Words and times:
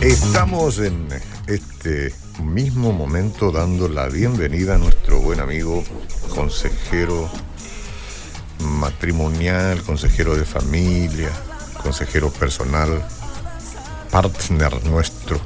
Estamos 0.00 0.78
en 0.78 1.08
este 1.48 2.14
mismo 2.40 2.92
momento 2.92 3.50
dando 3.50 3.88
la 3.88 4.06
bienvenida 4.06 4.76
a 4.76 4.78
nuestro 4.78 5.20
buen 5.20 5.40
amigo, 5.40 5.82
consejero 6.32 7.28
matrimonial, 8.60 9.82
consejero 9.82 10.36
de 10.36 10.44
familia, 10.44 11.30
consejero 11.82 12.30
personal, 12.30 13.04
partner 14.12 14.84
nuestro 14.84 15.40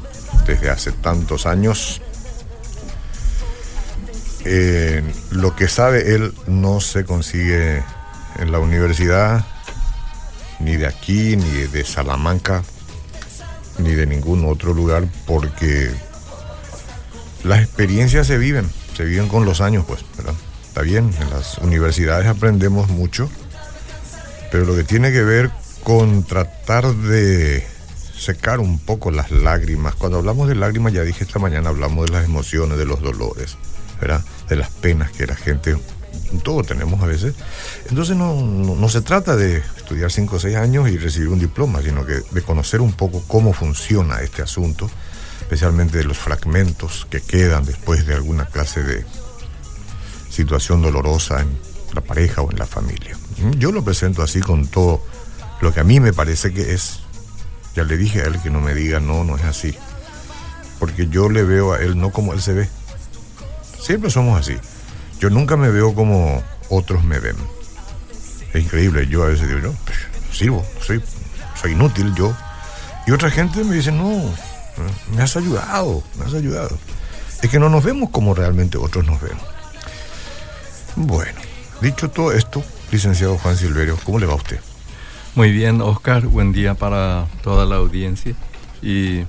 desde 0.46 0.68
hace 0.68 0.92
tantos 0.92 1.46
años. 1.46 2.02
Lo 5.30 5.56
que 5.56 5.66
sabe 5.66 6.14
él 6.14 6.34
no 6.46 6.80
se 6.80 7.06
consigue 7.06 7.82
en 8.38 8.52
la 8.52 8.58
universidad, 8.58 9.46
ni 10.60 10.76
de 10.76 10.86
aquí, 10.86 11.36
ni 11.36 11.66
de 11.68 11.84
Salamanca, 11.86 12.62
ni 13.78 13.90
de 13.90 14.06
ningún 14.06 14.44
otro 14.44 14.74
lugar, 14.74 15.06
porque 15.26 15.90
las 17.44 17.60
experiencias 17.60 18.26
se 18.26 18.38
viven, 18.38 18.68
se 18.96 19.04
viven 19.04 19.28
con 19.28 19.44
los 19.44 19.60
años, 19.60 19.84
pues, 19.86 20.04
¿verdad? 20.16 20.34
Está 20.66 20.82
bien, 20.82 21.10
en 21.20 21.30
las 21.30 21.58
universidades 21.58 22.26
aprendemos 22.26 22.88
mucho, 22.88 23.30
pero 24.50 24.64
lo 24.64 24.74
que 24.74 24.84
tiene 24.84 25.12
que 25.12 25.22
ver 25.22 25.50
con 25.82 26.24
tratar 26.24 26.94
de 26.94 27.66
secar 28.16 28.60
un 28.60 28.78
poco 28.78 29.10
las 29.10 29.30
lágrimas. 29.30 29.94
Cuando 29.96 30.18
hablamos 30.18 30.48
de 30.48 30.54
lágrimas, 30.54 30.92
ya 30.92 31.02
dije 31.02 31.24
esta 31.24 31.38
mañana, 31.38 31.70
hablamos 31.70 32.06
de 32.06 32.12
las 32.12 32.24
emociones, 32.24 32.78
de 32.78 32.84
los 32.84 33.00
dolores, 33.00 33.56
¿verdad? 34.00 34.24
De 34.48 34.56
las 34.56 34.70
penas 34.70 35.10
que 35.10 35.26
la 35.26 35.34
gente, 35.34 35.76
todo 36.40 36.62
tenemos 36.62 37.02
a 37.02 37.06
veces. 37.06 37.34
Entonces 37.88 38.16
no, 38.16 38.34
no, 38.34 38.88
se 38.88 39.00
trata 39.02 39.36
de 39.36 39.58
estudiar 39.76 40.10
5 40.10 40.36
o 40.36 40.38
6 40.40 40.56
años 40.56 40.88
y 40.88 40.98
recibir 40.98 41.28
un 41.28 41.38
diploma, 41.38 41.82
sino 41.82 42.04
que 42.06 42.20
de 42.30 42.42
conocer 42.42 42.80
un 42.80 42.92
poco 42.92 43.22
cómo 43.26 43.52
funciona 43.52 44.20
este 44.20 44.42
asunto, 44.42 44.90
especialmente 45.40 45.98
de 45.98 46.04
los 46.04 46.18
fragmentos 46.18 47.06
que 47.10 47.20
quedan 47.20 47.64
después 47.64 48.06
de 48.06 48.14
alguna 48.14 48.46
clase 48.46 48.82
de 48.82 49.04
situación 50.30 50.82
dolorosa 50.82 51.40
en 51.40 51.58
la 51.94 52.00
pareja 52.00 52.42
o 52.42 52.50
en 52.50 52.58
la 52.58 52.66
familia. 52.66 53.16
Yo 53.58 53.72
lo 53.72 53.84
presento 53.84 54.22
así 54.22 54.40
con 54.40 54.66
todo 54.66 55.04
lo 55.60 55.72
que 55.72 55.80
a 55.80 55.84
mí 55.84 56.00
me 56.00 56.12
parece 56.12 56.52
que 56.52 56.72
es 56.72 57.02
ya 57.74 57.84
le 57.84 57.96
dije 57.96 58.20
a 58.20 58.24
él 58.24 58.40
que 58.40 58.50
no 58.50 58.60
me 58.60 58.74
diga, 58.74 59.00
no, 59.00 59.24
no 59.24 59.36
es 59.36 59.44
así. 59.44 59.74
Porque 60.78 61.08
yo 61.08 61.28
le 61.28 61.42
veo 61.42 61.72
a 61.72 61.78
él 61.80 61.98
no 61.98 62.10
como 62.10 62.32
él 62.32 62.42
se 62.42 62.52
ve. 62.52 62.68
Siempre 63.80 64.10
somos 64.10 64.38
así. 64.38 64.56
Yo 65.22 65.30
nunca 65.30 65.56
me 65.56 65.70
veo 65.70 65.94
como 65.94 66.42
otros 66.68 67.04
me 67.04 67.20
ven. 67.20 67.36
Es 68.52 68.64
increíble. 68.64 69.06
Yo 69.06 69.22
a 69.22 69.28
veces 69.28 69.46
digo, 69.46 69.60
no, 69.60 69.72
pues, 69.84 69.96
sirvo, 70.32 70.66
soy, 70.84 71.00
soy 71.54 71.72
inútil 71.74 72.12
yo. 72.16 72.36
Y 73.06 73.12
otra 73.12 73.30
gente 73.30 73.62
me 73.62 73.76
dice, 73.76 73.92
no, 73.92 74.20
me 75.14 75.22
has 75.22 75.36
ayudado, 75.36 76.02
me 76.18 76.24
has 76.24 76.34
ayudado. 76.34 76.76
Es 77.40 77.48
que 77.48 77.60
no 77.60 77.68
nos 77.68 77.84
vemos 77.84 78.10
como 78.10 78.34
realmente 78.34 78.78
otros 78.78 79.06
nos 79.06 79.20
ven. 79.20 79.38
Bueno, 80.96 81.40
dicho 81.80 82.10
todo 82.10 82.32
esto, 82.32 82.64
licenciado 82.90 83.38
Juan 83.38 83.56
Silverio, 83.56 83.96
¿cómo 84.02 84.18
le 84.18 84.26
va 84.26 84.32
a 84.32 84.36
usted? 84.36 84.58
Muy 85.36 85.52
bien, 85.52 85.82
Oscar, 85.82 86.26
buen 86.26 86.52
día 86.52 86.74
para 86.74 87.28
toda 87.44 87.64
la 87.64 87.76
audiencia. 87.76 88.34
Y, 88.82 89.20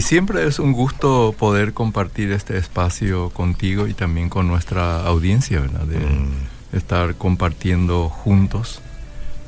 siempre 0.00 0.46
es 0.46 0.58
un 0.58 0.72
gusto 0.72 1.34
poder 1.38 1.74
compartir 1.74 2.32
este 2.32 2.56
espacio 2.56 3.30
contigo 3.30 3.86
y 3.86 3.94
también 3.94 4.30
con 4.30 4.48
nuestra 4.48 5.04
audiencia, 5.04 5.60
¿verdad? 5.60 5.84
De 5.84 5.98
mm. 5.98 6.76
estar 6.76 7.14
compartiendo 7.16 8.08
juntos, 8.08 8.80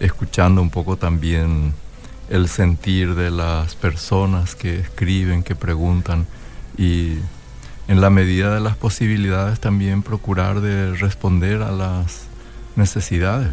escuchando 0.00 0.60
un 0.60 0.70
poco 0.70 0.96
también 0.96 1.72
el 2.28 2.48
sentir 2.48 3.14
de 3.14 3.30
las 3.30 3.74
personas 3.74 4.54
que 4.54 4.80
escriben, 4.80 5.42
que 5.42 5.54
preguntan 5.54 6.26
y 6.76 7.16
en 7.88 8.00
la 8.00 8.10
medida 8.10 8.54
de 8.54 8.60
las 8.60 8.76
posibilidades 8.76 9.60
también 9.60 10.02
procurar 10.02 10.60
de 10.60 10.94
responder 10.94 11.62
a 11.62 11.70
las 11.70 12.24
necesidades, 12.76 13.48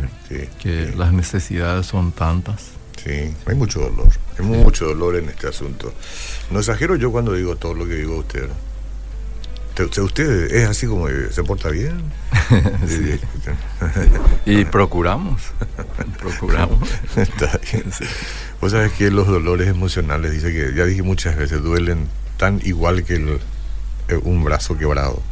que 0.59 0.93
las 0.95 1.13
necesidades 1.13 1.85
son 1.85 2.11
tantas. 2.11 2.71
Sí, 3.03 3.33
hay 3.45 3.55
mucho 3.55 3.79
dolor, 3.79 4.09
hay 4.37 4.45
mucho 4.45 4.85
dolor 4.85 5.15
en 5.15 5.29
este 5.29 5.47
asunto. 5.47 5.93
No 6.49 6.59
exagero 6.59 6.95
yo 6.95 7.11
cuando 7.11 7.33
digo 7.33 7.55
todo 7.55 7.73
lo 7.73 7.85
que 7.85 7.95
digo 7.95 8.17
usted. 8.17 8.49
¿Usted 9.99 10.53
es 10.53 10.69
así 10.69 10.85
como 10.85 11.07
se 11.07 11.43
porta 11.43 11.69
bien? 11.69 12.03
y 14.45 14.65
procuramos, 14.65 15.41
procuramos. 16.19 16.87
Está 17.15 17.59
bien. 17.71 17.85
Vos 18.59 18.73
sabés 18.73 18.91
que 18.91 19.09
los 19.09 19.27
dolores 19.27 19.67
emocionales, 19.67 20.31
dice 20.33 20.53
que, 20.53 20.75
ya 20.75 20.85
dije 20.85 21.01
muchas 21.01 21.35
veces, 21.35 21.63
duelen 21.63 22.09
tan 22.37 22.61
igual 22.63 23.03
que 23.03 23.15
eh, 23.15 24.19
un 24.23 24.43
brazo 24.43 24.77
quebrado. 24.77 25.23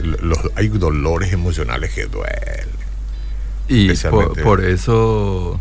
Los, 0.00 0.38
hay 0.56 0.68
dolores 0.68 1.32
emocionales 1.32 1.94
que 1.94 2.06
duelen 2.06 2.68
y 3.68 3.92
por, 4.42 4.64
eso 4.64 5.60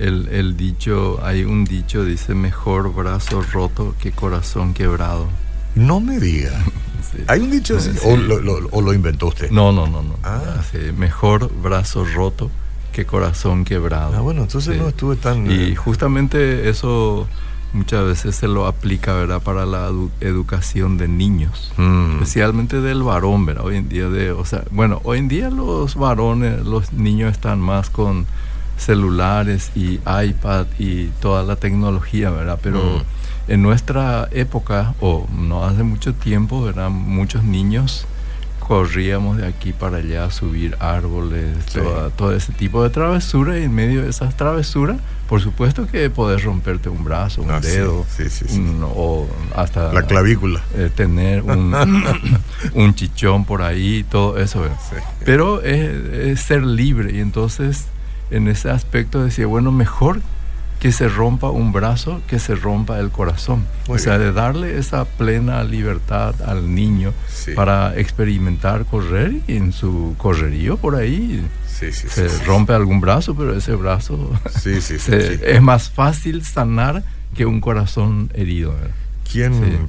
el, 0.00 0.56
dicho, 0.56 1.18
hay 1.22 1.44
un 1.44 1.64
dicho, 1.64 2.04
dice 2.04 2.34
mejor 2.34 2.92
brazo 2.94 3.42
roto 3.42 3.94
que 4.00 4.12
corazón 4.12 4.74
quebrado. 4.74 5.28
No 5.74 6.00
me 6.00 6.18
diga. 6.18 6.52
¿Hay 7.26 7.40
un 7.40 7.50
dicho 7.50 7.76
así? 7.76 7.90
¿O, 8.04 8.16
lo, 8.16 8.94
inventó 8.94 9.28
usted? 9.28 9.50
No, 9.50 9.72
no, 9.72 9.86
no, 9.86 10.02
no. 10.02 10.16
Ah. 10.22 10.62
mejor 10.96 11.50
brazo 11.60 12.04
roto 12.04 12.50
que 12.92 13.04
corazón 13.04 13.64
quebrado. 13.64 14.16
Ah, 14.16 14.20
bueno, 14.20 14.42
entonces 14.42 14.76
no 14.76 14.88
estuve 14.88 15.16
tan... 15.16 15.50
Y 15.50 15.74
justamente 15.76 16.68
eso 16.68 17.28
muchas 17.72 18.04
veces 18.04 18.34
se 18.34 18.48
lo 18.48 18.66
aplica, 18.66 19.14
¿verdad? 19.14 19.42
Para 19.42 19.64
la 19.66 19.90
educación 20.20 20.96
de 20.96 21.08
niños, 21.08 21.72
mm. 21.76 22.14
especialmente 22.14 22.80
del 22.80 23.02
varón, 23.02 23.46
¿verdad? 23.46 23.64
Hoy 23.64 23.76
en 23.76 23.88
día 23.88 24.08
de, 24.08 24.32
o 24.32 24.44
sea, 24.44 24.64
bueno, 24.70 25.00
hoy 25.04 25.18
en 25.18 25.28
día 25.28 25.50
los 25.50 25.94
varones, 25.94 26.64
los 26.64 26.92
niños 26.92 27.32
están 27.32 27.60
más 27.60 27.90
con 27.90 28.26
celulares 28.80 29.70
y 29.74 30.00
iPad 30.06 30.66
y 30.78 31.06
toda 31.20 31.42
la 31.42 31.56
tecnología, 31.56 32.30
¿verdad? 32.30 32.58
Pero 32.62 32.78
mm. 32.78 33.52
en 33.52 33.62
nuestra 33.62 34.28
época, 34.32 34.94
o 35.00 35.26
no 35.32 35.64
hace 35.64 35.82
mucho 35.82 36.14
tiempo, 36.14 36.62
¿verdad? 36.62 36.90
Muchos 36.90 37.44
niños 37.44 38.06
corríamos 38.70 39.38
de 39.38 39.48
aquí 39.48 39.72
para 39.72 39.96
allá 39.96 40.26
a 40.26 40.30
subir 40.30 40.76
árboles, 40.78 41.56
todo 42.16 42.32
ese 42.32 42.52
tipo 42.52 42.84
de 42.84 42.90
travesura 42.90 43.58
y 43.58 43.64
en 43.64 43.74
medio 43.74 44.02
de 44.02 44.10
esas 44.10 44.36
travesuras, 44.36 44.96
por 45.28 45.40
supuesto 45.40 45.88
que 45.88 46.08
podés 46.08 46.44
romperte 46.44 46.88
un 46.88 47.02
brazo, 47.02 47.42
un 47.42 47.50
ah, 47.50 47.58
dedo, 47.58 48.06
o 48.94 49.28
hasta 49.56 49.92
la 49.92 50.02
clavícula, 50.02 50.62
eh, 50.76 50.88
tener 50.94 51.42
un, 51.42 51.74
un, 52.74 52.94
chichón 52.94 53.44
por 53.44 53.62
ahí, 53.62 54.04
todo 54.08 54.38
eso. 54.38 54.64
Pero 55.24 55.62
es, 55.62 56.40
ser 56.40 56.62
libre 56.62 57.16
y 57.16 57.18
entonces 57.18 57.86
en 58.30 58.48
ese 58.48 58.70
aspecto 58.70 59.22
decía, 59.24 59.46
bueno, 59.46 59.72
mejor 59.72 60.20
que 60.80 60.92
se 60.92 61.08
rompa 61.08 61.50
un 61.50 61.72
brazo, 61.72 62.22
que 62.26 62.38
se 62.38 62.54
rompa 62.54 62.98
el 62.98 63.10
corazón. 63.10 63.66
o 63.86 63.98
sea, 63.98 64.18
de 64.18 64.32
darle 64.32 64.78
esa 64.78 65.04
plena 65.04 65.62
libertad 65.62 66.34
al 66.42 66.74
niño 66.74 67.12
para 67.54 67.96
experimentar 67.98 68.86
correr 68.86 69.42
y 69.46 69.56
en 69.56 69.72
su 69.72 70.14
correrío 70.16 70.78
por 70.78 70.96
ahí 70.96 71.46
se 71.66 72.28
rompe 72.44 72.72
algún 72.72 73.00
brazo, 73.00 73.34
pero 73.34 73.56
ese 73.56 73.74
brazo 73.74 74.32
es 74.64 75.62
más 75.62 75.90
fácil 75.90 76.44
sanar 76.44 77.04
que 77.34 77.44
un 77.44 77.60
corazón 77.60 78.30
herido. 78.34 78.74
¿Quién 79.30 79.88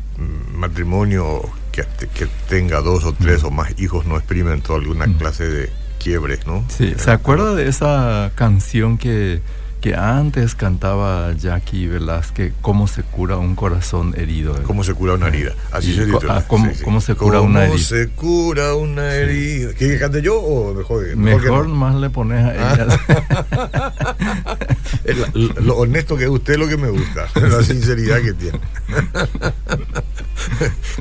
matrimonio 0.53 1.41
que, 1.71 1.83
que, 2.13 2.27
tenga 2.49 2.81
dos 2.81 3.05
o 3.05 3.13
tres 3.13 3.43
o 3.43 3.49
más 3.49 3.73
hijos 3.79 4.05
no 4.05 4.17
experimentó 4.17 4.75
alguna 4.75 5.07
clase 5.17 5.49
de 5.49 5.69
quiebre, 6.01 6.39
no? 6.45 6.63
Sí, 6.69 6.93
¿se 6.97 7.11
acuerda 7.11 7.55
de 7.55 7.67
esa 7.67 8.31
canción 8.35 8.97
que 8.97 9.41
que 9.81 9.95
antes 9.95 10.53
cantaba 10.53 11.33
Jackie 11.33 11.87
Velázquez, 11.87 12.53
cómo 12.61 12.87
se 12.87 13.01
cura 13.01 13.37
un 13.37 13.55
corazón 13.55 14.13
herido. 14.15 14.61
¿Cómo 14.61 14.83
se 14.83 14.93
cura 14.93 15.15
una 15.15 15.27
herida? 15.27 15.55
Así 15.71 15.95
se 15.95 16.05
dice. 16.05 16.19
Ah, 16.29 16.43
¿cómo, 16.47 16.71
¿cómo, 16.83 17.01
se 17.01 17.15
cura 17.15 17.41
una 17.41 17.63
herida? 17.63 17.71
¿Cómo 17.71 17.83
se 17.83 18.09
cura 18.09 18.75
una 18.75 19.15
herida? 19.15 19.73
¿Quieres 19.73 19.97
que 19.97 19.99
cante 19.99 20.21
yo 20.21 20.39
o 20.39 20.75
mejor? 20.75 21.15
Mejor, 21.15 21.67
más 21.67 21.95
le 21.95 22.11
pones 22.11 22.45
a 22.45 22.53
ella. 22.53 22.85
lo, 25.33 25.77
honesto 25.77 26.15
que 26.15 26.25
es 26.25 26.29
usted 26.29 26.57
lo 26.57 26.67
que 26.67 26.77
me 26.77 26.89
gusta, 26.89 27.27
la 27.41 27.63
sinceridad 27.63 28.21
que 28.21 28.33
tiene. 28.33 28.59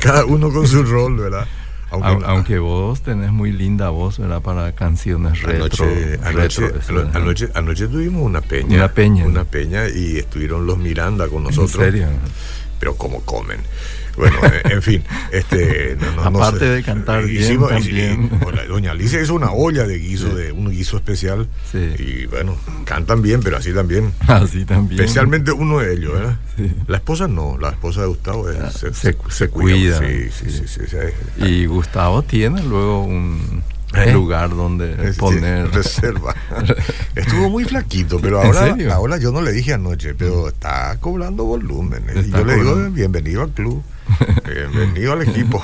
Cada 0.00 0.24
uno 0.24 0.50
con 0.50 0.66
su 0.66 0.84
rol, 0.84 1.18
¿verdad? 1.18 1.46
Aunque, 1.90 2.58
vos 2.58 3.02
tenés 3.02 3.32
muy 3.32 3.52
linda 3.52 3.90
voz, 3.90 4.18
¿verdad? 4.18 4.42
Para 4.42 4.72
canciones 4.72 5.42
retro. 5.42 5.86
Anoche, 7.14 7.48
anoche, 7.54 7.88
tuvimos 7.88 8.22
una 8.22 8.40
peña. 8.40 8.76
Una 8.76 8.88
peña. 8.92 9.24
Una 9.24 9.44
peña 9.44 9.88
y 9.88 10.18
estuvieron 10.18 10.66
los 10.66 10.78
Miranda 10.78 11.28
con 11.28 11.44
nosotros. 11.44 11.74
¿En 11.74 11.92
serio? 11.92 12.06
pero 12.80 12.96
como 12.96 13.20
comen. 13.20 13.60
Bueno, 14.16 14.36
eh, 14.44 14.62
en 14.64 14.82
fin, 14.82 15.02
este, 15.32 15.96
aparte 16.22 16.64
de 16.64 16.82
cantar 16.82 17.24
bien, 17.24 17.60
también. 17.60 18.30
doña 18.68 18.92
Alicia 18.92 19.20
hizo 19.20 19.34
una 19.34 19.52
olla 19.52 19.86
de 19.86 19.98
guiso, 19.98 20.34
de 20.34 20.52
un 20.52 20.70
guiso 20.70 20.96
especial, 20.96 21.48
y 21.74 22.26
bueno, 22.26 22.56
cantan 22.84 23.22
bien, 23.22 23.40
pero 23.42 23.56
así 23.56 23.72
también. 23.72 24.12
Así 24.26 24.64
también. 24.64 25.00
Especialmente 25.00 25.52
uno 25.52 25.78
de 25.78 25.94
ellos, 25.94 26.12
¿verdad? 26.12 26.36
La 26.86 26.96
esposa 26.98 27.28
no, 27.28 27.56
la 27.58 27.70
esposa 27.70 28.02
de 28.02 28.06
Gustavo 28.08 28.46
ah, 28.48 28.70
se, 28.70 29.48
cuida. 29.48 29.98
Sí, 29.98 30.28
sí, 30.30 30.64
sí, 30.66 30.96
Y 31.44 31.66
Gustavo 31.66 32.22
tiene 32.22 32.62
luego 32.62 33.04
un 33.04 33.62
¿Eh? 33.94 34.12
lugar 34.12 34.50
donde 34.50 35.12
poner 35.14 35.70
reserva. 35.72 36.34
Estuvo 37.14 37.50
muy 37.50 37.64
flaquito, 37.64 38.20
pero 38.20 38.40
ahora, 38.40 38.76
ahora 38.92 39.16
yo 39.18 39.32
no 39.32 39.42
le 39.42 39.52
dije 39.52 39.74
anoche, 39.74 40.14
pero 40.14 40.48
está 40.48 40.96
cobrando 41.00 41.44
volumen. 41.44 42.04
Y 42.14 42.30
yo 42.30 42.44
le 42.44 42.54
digo 42.54 42.76
bienvenido 42.90 43.42
al 43.42 43.50
club, 43.50 43.82
bienvenido 44.46 45.12
al 45.12 45.22
equipo. 45.22 45.62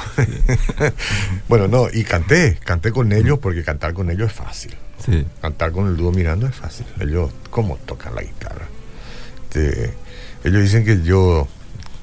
bueno, 1.48 1.68
no, 1.68 1.88
y 1.92 2.04
canté, 2.04 2.58
canté 2.64 2.92
con 2.92 3.12
ellos 3.12 3.38
porque 3.38 3.62
cantar 3.64 3.94
con 3.94 4.10
ellos 4.10 4.30
es 4.30 4.36
fácil. 4.36 4.74
Cantar 5.40 5.72
con 5.72 5.86
el 5.86 5.96
dúo 5.96 6.10
mirando 6.10 6.46
es 6.46 6.54
fácil. 6.54 6.86
Ellos, 7.00 7.30
¿cómo 7.50 7.76
tocan 7.86 8.14
la 8.14 8.22
guitarra? 8.22 8.66
Este, 9.44 9.92
ellos 10.44 10.62
dicen 10.62 10.84
que 10.84 11.02
yo, 11.02 11.48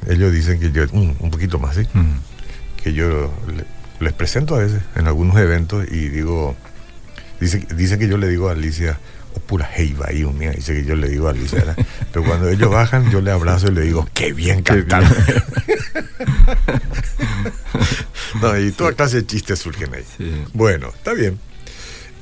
ellos 0.08 0.32
dicen 0.32 0.60
que 0.60 0.72
yo, 0.72 0.84
un, 0.92 1.16
un 1.20 1.32
poquito 1.32 1.60
más, 1.60 1.76
¿sí? 1.76 1.88
Que 2.82 2.94
yo 2.94 3.32
les 4.00 4.14
presento 4.14 4.56
a 4.56 4.60
veces 4.60 4.82
en 4.96 5.08
algunos 5.08 5.38
eventos 5.38 5.86
y 5.92 6.10
digo, 6.10 6.56
dice, 7.40 7.66
dice 7.76 7.98
que 7.98 8.08
yo 8.08 8.18
le 8.18 8.28
digo 8.28 8.50
a 8.50 8.54
Alicia, 8.54 9.00
pura 9.48 9.70
heiva 9.76 10.08
ahí, 10.10 10.24
mía, 10.24 10.52
dice 10.52 10.74
que 10.74 10.86
yo 10.86 10.96
le 10.96 11.10
digo 11.10 11.28
a 11.28 11.32
Alicia, 11.32 11.76
pero 12.12 12.26
cuando 12.26 12.50
ellos 12.50 12.70
bajan 12.70 13.10
yo 13.12 13.22
le 13.22 13.32
abrazo 13.32 13.68
y 13.68 13.72
le 13.72 13.82
digo, 13.82 14.08
qué 14.14 14.34
bien 14.34 14.64
cantar. 14.64 15.04
no, 18.42 18.60
y 18.60 18.72
toda 18.72 18.94
clase 18.94 19.18
de 19.18 19.26
chistes 19.26 19.60
surgen 19.60 19.94
ahí. 19.94 20.06
Bueno, 20.54 20.90
está 20.90 21.14
bien. 21.14 21.40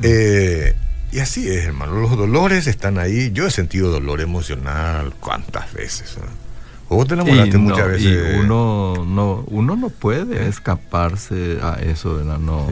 Eh, 0.03 0.75
y 1.11 1.19
así 1.19 1.49
es, 1.49 1.65
hermano, 1.65 1.99
los 1.99 2.17
dolores 2.17 2.67
están 2.67 2.97
ahí. 2.97 3.31
Yo 3.33 3.45
he 3.45 3.51
sentido 3.51 3.91
dolor 3.91 4.21
emocional 4.21 5.13
cuántas 5.19 5.73
veces. 5.73 6.17
¿O 6.87 7.05
te 7.05 7.13
enamoraste 7.13 7.57
muchas 7.57 7.87
veces? 7.87 8.39
uno 8.39 9.05
no, 9.05 9.43
uno 9.47 9.75
no 9.75 9.89
puede 9.89 10.47
escaparse 10.47 11.59
a 11.61 11.79
eso, 11.81 12.17
¿verdad? 12.17 12.37
No, 12.37 12.67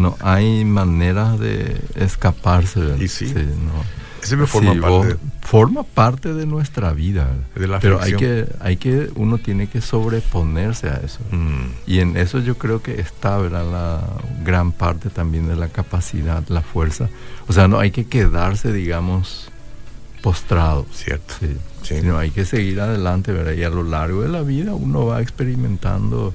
no 0.00 0.16
hay 0.20 0.64
maneras 0.64 1.38
de 1.38 1.80
escaparse, 1.94 2.80
¿verdad? 2.80 3.00
Y 3.00 3.08
sí. 3.08 3.32
no. 3.34 4.46
forma, 4.46 4.80
parte. 4.80 5.16
forma 5.42 5.82
parte 5.82 6.32
de 6.32 6.46
nuestra 6.46 6.92
vida. 6.92 7.28
Pero 7.54 8.00
hay 8.00 8.14
que, 8.14 8.46
hay 8.60 8.76
que, 8.78 9.10
uno 9.14 9.38
tiene 9.38 9.68
que 9.68 9.80
sobreponerse 9.80 10.88
a 10.88 10.96
eso. 11.04 11.20
Mm. 11.30 11.66
Y 11.86 12.00
en 12.00 12.16
eso 12.16 12.38
yo 12.38 12.56
creo 12.56 12.82
que 12.82 13.00
está 13.00 13.36
¿verdad? 13.36 13.70
la 13.70 14.00
gran 14.42 14.72
parte 14.72 15.10
también 15.10 15.48
de 15.48 15.56
la 15.56 15.68
capacidad, 15.68 16.42
la 16.48 16.62
fuerza. 16.62 17.08
O 17.46 17.52
sea, 17.52 17.68
no 17.68 17.78
hay 17.78 17.90
que 17.90 18.06
quedarse, 18.06 18.72
digamos, 18.72 19.50
postrado. 20.22 20.86
Cierto. 20.92 21.34
Sí. 21.40 21.56
Sino 21.82 22.18
hay 22.18 22.30
que 22.30 22.44
seguir 22.44 22.80
adelante, 22.80 23.32
¿verdad? 23.32 23.52
Y 23.52 23.64
a 23.64 23.70
lo 23.70 23.82
largo 23.82 24.22
de 24.22 24.28
la 24.28 24.42
vida 24.42 24.74
uno 24.74 25.06
va 25.06 25.20
experimentando 25.20 26.34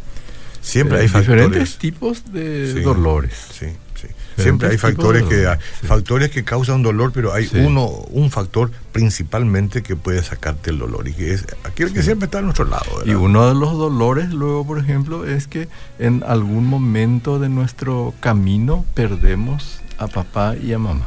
siempre 0.65 0.99
hay 0.99 1.05
eh, 1.05 1.11
diferentes 1.19 1.77
tipos 1.77 2.31
de 2.33 2.81
dolores. 2.81 3.33
Sí, 3.51 3.67
sí. 3.95 4.07
Siempre 4.37 4.69
hay 4.69 4.77
factores 4.77 5.23
que 5.23 5.47
factores 5.87 6.29
que 6.29 6.43
causan 6.43 6.81
dolor, 6.81 7.11
pero 7.13 7.33
hay 7.33 7.49
uno 7.53 7.85
un 7.85 8.31
factor 8.31 8.71
principalmente 8.91 9.81
que 9.81 9.95
puede 9.95 10.21
sacarte 10.23 10.71
el 10.71 10.79
dolor 10.79 11.07
y 11.07 11.13
que 11.13 11.33
es 11.33 11.45
aquel 11.63 11.93
que 11.93 12.03
siempre 12.03 12.25
está 12.25 12.39
a 12.39 12.41
nuestro 12.41 12.65
lado. 12.65 13.03
Y 13.05 13.13
uno 13.13 13.47
de 13.47 13.55
los 13.55 13.77
dolores 13.77 14.31
luego, 14.31 14.65
por 14.65 14.79
ejemplo, 14.79 15.25
es 15.25 15.47
que 15.47 15.69
en 15.99 16.23
algún 16.27 16.65
momento 16.65 17.39
de 17.39 17.47
nuestro 17.49 18.13
camino 18.19 18.85
perdemos 18.93 19.79
a 19.97 20.07
papá 20.07 20.55
y 20.57 20.73
a 20.73 20.79
mamá. 20.79 21.05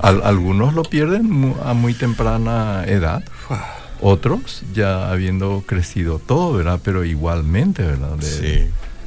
Algunos 0.00 0.74
lo 0.74 0.82
pierden 0.84 1.54
a 1.64 1.74
muy 1.74 1.94
temprana 1.94 2.84
edad, 2.86 3.24
otros 4.02 4.64
ya 4.74 5.10
habiendo 5.10 5.62
crecido 5.66 6.18
todo, 6.18 6.52
¿verdad? 6.52 6.80
Pero 6.84 7.04
igualmente, 7.04 7.82
¿verdad? 7.82 8.18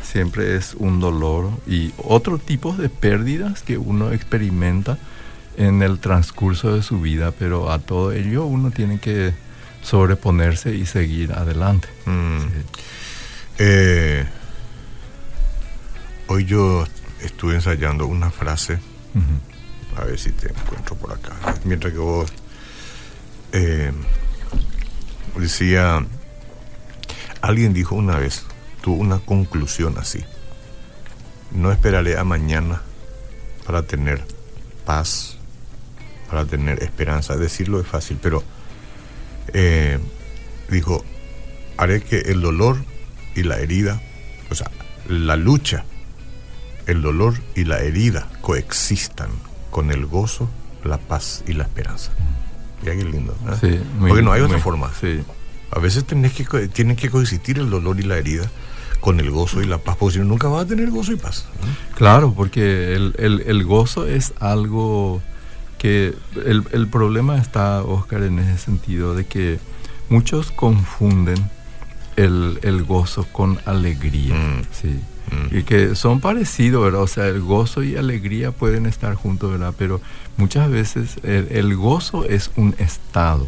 Siempre 0.02 0.56
es 0.56 0.76
un 0.76 1.00
dolor 1.00 1.50
y 1.68 1.94
otro 1.98 2.38
tipo 2.38 2.74
de 2.74 2.90
pérdidas 2.90 3.62
que 3.64 3.78
uno 3.78 4.12
experimenta 4.12 4.98
en 5.58 5.82
el 5.82 6.00
transcurso 6.00 6.76
de 6.76 6.84
su 6.84 7.02
vida, 7.02 7.32
pero 7.38 7.72
a 7.72 7.80
todo 7.80 8.12
ello 8.12 8.46
uno 8.46 8.72
tiene 8.72 9.00
que 9.00 9.34
sobreponerse 9.84 10.76
y 10.76 10.86
seguir 10.86 11.34
adelante. 11.34 11.88
Mm. 12.06 12.46
Eh, 13.58 14.26
hoy 16.28 16.46
yo 16.46 16.86
estuve 17.22 17.56
ensayando 17.56 18.08
una 18.08 18.32
frase 18.32 18.80
a 19.98 20.04
ver 20.04 20.20
si 20.20 20.32
te 20.32 20.50
encuentro 20.50 20.96
por 20.96 21.14
acá. 21.14 21.34
Mientras 21.64 21.94
que 21.94 22.00
vos 22.00 22.32
eh, 23.54 23.92
decía, 25.38 26.06
alguien 27.42 27.74
dijo 27.74 27.96
una 27.96 28.18
vez, 28.18 28.46
tuvo 28.82 28.98
una 28.98 29.20
conclusión 29.20 29.98
así. 29.98 30.24
No 31.52 31.72
esperaré 31.72 32.18
a 32.18 32.24
mañana 32.24 32.82
para 33.66 33.84
tener 33.84 34.26
paz, 34.86 35.38
para 36.30 36.46
tener 36.46 36.84
esperanza. 36.84 37.36
Decirlo 37.36 37.80
es 37.80 37.88
fácil, 37.88 38.20
pero 38.22 38.44
eh, 39.54 40.00
dijo, 40.70 41.04
haré 41.78 42.02
que 42.02 42.20
el 42.20 42.42
dolor 42.42 42.78
y 43.36 43.44
la 43.44 43.60
herida, 43.60 44.02
o 44.50 44.56
sea, 44.56 44.72
la 45.08 45.36
lucha, 45.36 45.86
el 46.88 47.02
dolor 47.02 47.36
y 47.56 47.66
la 47.66 47.80
herida 47.80 48.30
coexistan 48.42 49.30
con 49.72 49.92
el 49.92 50.06
gozo, 50.06 50.50
la 50.84 50.98
paz 50.98 51.44
y 51.48 51.54
la 51.54 51.64
esperanza. 51.64 52.12
Mira 52.86 52.98
qué 52.98 53.04
lindo. 53.04 53.36
¿eh? 53.64 53.82
Porque 54.00 54.22
no 54.22 54.32
hay 54.32 54.42
otra 54.42 54.60
forma. 54.60 54.92
A 55.72 55.80
veces 55.80 56.06
tenés 56.06 56.34
que, 56.34 56.68
tienen 56.68 56.96
que 56.96 57.10
coexistir 57.10 57.58
el 57.60 57.70
dolor 57.70 58.00
y 58.00 58.04
la 58.04 58.18
herida 58.18 58.50
con 59.00 59.20
el 59.20 59.30
gozo 59.30 59.62
y 59.62 59.66
la 59.66 59.78
paz, 59.78 59.98
porque 60.00 60.14
si 60.14 60.20
no, 60.20 60.26
nunca 60.26 60.48
vas 60.48 60.66
a 60.66 60.68
tener 60.68 60.90
gozo 60.90 61.12
y 61.12 61.16
paz. 61.16 61.46
Claro, 61.96 62.34
porque 62.34 62.94
el, 62.94 63.64
gozo 63.64 64.08
es 64.08 64.34
algo 64.40 65.22
que 65.78 66.14
el, 66.46 66.88
problema 66.88 67.38
está, 67.38 67.84
Oscar, 67.84 68.24
en 68.24 68.40
ese 68.40 68.58
sentido 68.58 69.16
de 69.16 69.26
que 69.26 69.60
muchos 70.10 70.52
confunden 70.52 71.50
el, 72.16 72.84
gozo 72.88 73.26
con 73.32 73.60
alegría. 73.66 74.36
Mm. 74.36 74.62
Sí. 74.72 75.00
Y 75.52 75.64
que 75.64 75.96
son 75.96 76.22
parecidos, 76.22 76.84
¿verdad? 76.84 77.02
O 77.02 77.08
sea, 77.08 77.28
el 77.28 77.42
gozo 77.42 77.84
y 77.84 77.96
alegría 77.96 78.52
pueden 78.52 78.86
estar 78.86 79.16
juntos, 79.16 79.52
¿verdad? 79.52 79.74
Pero 79.78 80.02
muchas 80.38 80.70
veces 80.70 81.18
el, 81.24 81.76
gozo 81.76 82.26
es 82.26 82.52
un 82.56 82.76
estado. 82.78 83.48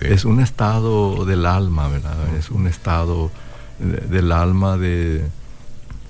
Es 0.00 0.24
un 0.24 0.40
estado 0.40 1.24
del 1.24 1.46
alma, 1.46 1.88
¿verdad? 1.88 2.16
Es 2.38 2.50
un 2.50 2.66
estado 2.66 3.30
del 3.78 4.32
alma 4.32 4.76
de, 4.76 5.24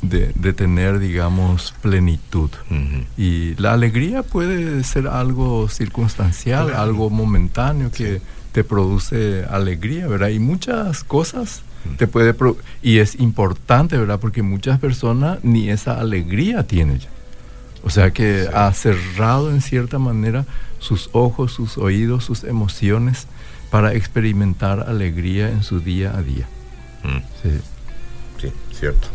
de, 0.03 0.53
tener, 0.53 0.99
digamos, 0.99 1.75
plenitud. 1.83 2.51
Y 3.17 3.55
la 3.57 3.73
alegría 3.73 4.23
puede 4.23 4.85
ser 4.85 5.07
algo 5.09 5.69
circunstancial, 5.69 6.75
algo 6.75 7.11
momentáneo 7.11 7.91
que 7.91 8.21
te 8.53 8.65
produce 8.65 9.45
alegría, 9.45 10.07
¿verdad? 10.07 10.29
Y 10.29 10.39
muchas 10.39 11.05
cosas 11.05 11.63
te 11.97 12.07
puede 12.07 12.35
y 12.83 12.99
es 12.99 13.19
importante, 13.21 13.97
¿verdad? 13.97 14.21
Porque 14.21 14.43
muchas 14.43 14.79
personas 14.81 15.39
ni 15.43 15.71
esa 15.71 16.01
alegría 16.01 16.67
tienen 16.67 16.99
ya. 16.99 17.09
O 17.83 17.91
sea 17.91 18.11
que 18.11 18.49
ha 18.53 18.73
cerrado 18.73 19.51
en 19.51 19.61
cierta 19.61 19.99
manera 19.99 20.45
sus 20.79 21.09
ojos, 21.13 21.53
sus 21.53 21.79
oídos, 21.79 22.25
sus 22.25 22.45
emociones 22.45 23.27
para 23.71 23.95
experimentar 23.95 24.81
alegría 24.89 25.49
en 25.51 25.63
su 25.63 25.81
día 25.81 26.17
a 26.17 26.23
día. 26.23 26.49
Mm. 27.05 27.19
Sí. 27.43 27.61
sí, 28.41 28.53
cierto. 28.73 29.09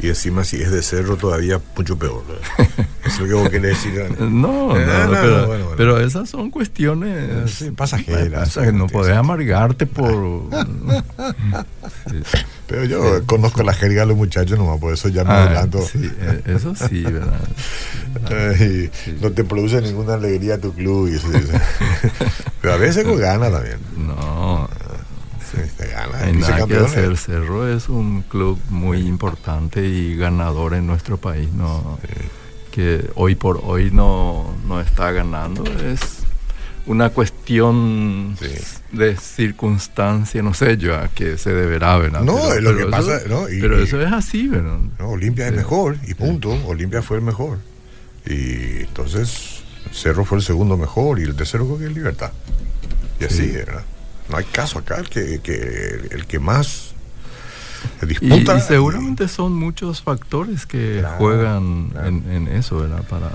Y 0.00 0.08
encima 0.08 0.44
si 0.44 0.60
es 0.60 0.70
de 0.70 0.82
cerro 0.82 1.16
todavía 1.16 1.60
mucho 1.76 1.98
peor. 1.98 2.24
Eso 2.58 2.68
es 3.04 3.18
lo 3.20 3.26
que 3.26 3.34
vos 3.34 3.48
querés 3.50 3.82
decir. 3.82 4.04
No, 4.18 4.68
no, 4.68 4.74
pero, 4.74 5.74
pero, 5.76 6.00
esas 6.00 6.28
son 6.28 6.50
cuestiones 6.50 7.64
pasajeras. 7.76 8.56
no 8.72 8.86
podés 8.88 9.16
amargarte 9.16 9.86
por... 9.86 10.42
Pero 12.72 12.84
yo 12.86 13.26
conozco 13.26 13.62
la 13.62 13.74
jerga 13.74 14.00
de 14.00 14.06
los 14.06 14.16
muchachos 14.16 14.58
nomás, 14.58 14.78
por 14.78 14.94
eso 14.94 15.08
ya 15.08 15.24
me 15.24 15.32
ah, 15.32 15.44
adelanto. 15.44 15.82
Sí, 15.82 16.10
eh, 16.20 16.42
eso 16.46 16.74
sí, 16.74 17.02
¿verdad? 17.02 17.38
No 19.20 19.30
te 19.32 19.44
produce 19.44 19.82
ninguna 19.82 20.14
alegría 20.14 20.58
tu 20.58 20.72
club. 20.72 21.08
Y 21.08 21.18
pero 22.62 22.74
a 22.74 22.76
veces 22.78 23.04
con 23.04 23.18
gana 23.18 23.50
también. 23.50 23.76
No. 23.96 24.70
Hay 26.14 26.32
nada 26.32 26.66
que 26.66 26.76
hacer. 26.76 27.16
Cerro 27.16 27.68
es 27.68 27.88
un 27.88 28.22
club 28.22 28.58
muy 28.70 28.98
importante 29.00 29.86
y 29.86 30.16
ganador 30.16 30.74
en 30.74 30.86
nuestro 30.86 31.16
país. 31.16 31.50
No, 31.52 31.98
que 32.70 33.10
hoy 33.14 33.34
por 33.34 33.60
hoy 33.64 33.90
no, 33.90 34.54
no 34.66 34.80
está 34.80 35.12
ganando. 35.12 35.64
Es 35.64 36.00
una 36.86 37.10
cuestión 37.10 38.36
de 38.90 39.16
circunstancia, 39.16 40.42
no 40.42 40.54
sé 40.54 40.76
yo 40.76 40.96
a 40.96 41.08
qué 41.08 41.38
se 41.38 41.52
deberá, 41.52 41.96
¿verdad? 41.98 42.22
No, 42.22 42.38
pero, 42.48 42.72
lo 42.72 42.76
que 42.76 42.86
pasa, 42.86 43.20
no, 43.28 43.44
pero 43.48 43.80
eso 43.80 44.00
es 44.00 44.12
así, 44.12 44.48
¿verdad? 44.48 44.78
No, 44.98 45.10
Olimpia 45.10 45.46
es 45.48 45.54
mejor 45.54 45.96
y 46.06 46.14
punto. 46.14 46.50
Olimpia 46.66 47.02
fue 47.02 47.18
el 47.18 47.22
mejor. 47.22 47.58
Y 48.26 48.80
entonces 48.80 49.62
Cerro 49.92 50.24
fue 50.24 50.38
el 50.38 50.44
segundo 50.44 50.76
mejor 50.76 51.18
y 51.18 51.22
el 51.22 51.34
tercero 51.34 51.66
creo 51.66 51.78
que 51.78 51.86
es 51.86 51.94
Libertad. 51.94 52.32
Y 53.20 53.24
así, 53.24 53.48
¿verdad? 53.48 53.84
No 54.28 54.36
hay 54.36 54.44
caso 54.44 54.78
acá, 54.78 54.96
el 54.96 55.08
que, 55.08 55.40
que, 55.40 56.08
el 56.10 56.26
que 56.26 56.38
más 56.38 56.94
disputa. 58.02 58.56
Y, 58.56 58.60
seguramente 58.60 59.28
son 59.28 59.54
muchos 59.54 60.02
factores 60.02 60.66
que 60.66 61.04
juegan 61.18 61.90
En, 62.04 62.30
en, 62.30 62.48
eso, 62.48 62.78
¿verdad? 62.78 63.02
Para 63.08 63.30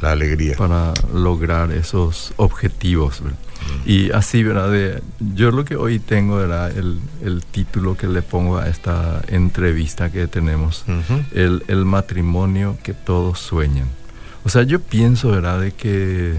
la 0.00 0.12
alegría. 0.12 0.56
Para 0.56 0.92
lograr 1.12 1.72
esos 1.72 2.34
objetivos. 2.36 3.22
Mm. 3.22 3.88
Y 3.88 4.10
así, 4.10 4.42
¿verdad? 4.42 4.70
De, 4.70 5.02
yo 5.34 5.50
lo 5.50 5.64
que 5.64 5.76
hoy 5.76 5.98
tengo, 5.98 6.42
era 6.42 6.68
El, 6.68 7.00
el, 7.22 7.42
título 7.44 7.96
que 7.96 8.06
le 8.06 8.22
pongo 8.22 8.58
a 8.58 8.68
esta 8.68 9.22
entrevista 9.28 10.10
que 10.10 10.26
tenemos, 10.26 10.84
el, 11.32 11.64
el, 11.68 11.84
matrimonio 11.84 12.76
que 12.82 12.92
todos 12.92 13.38
sueñan. 13.38 13.88
O 14.44 14.48
sea, 14.48 14.62
yo 14.62 14.80
pienso, 14.80 15.30
¿verdad? 15.30 15.60
De 15.60 15.72
que 15.72 16.34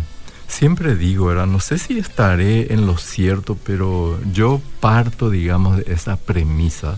siempre 0.48 0.96
digo, 0.96 1.28
¿verdad? 1.28 1.48
No 1.48 1.60
sé 1.60 1.78
si 1.78 2.00
estaré 2.00 2.74
en 2.74 2.86
lo 2.86 2.98
cierto, 2.98 3.58
pero 3.64 4.20
yo 4.32 4.62
parto, 4.80 5.30
digamos, 5.30 5.78
de 5.78 5.94
esa 5.94 6.16
premisa 6.16 6.98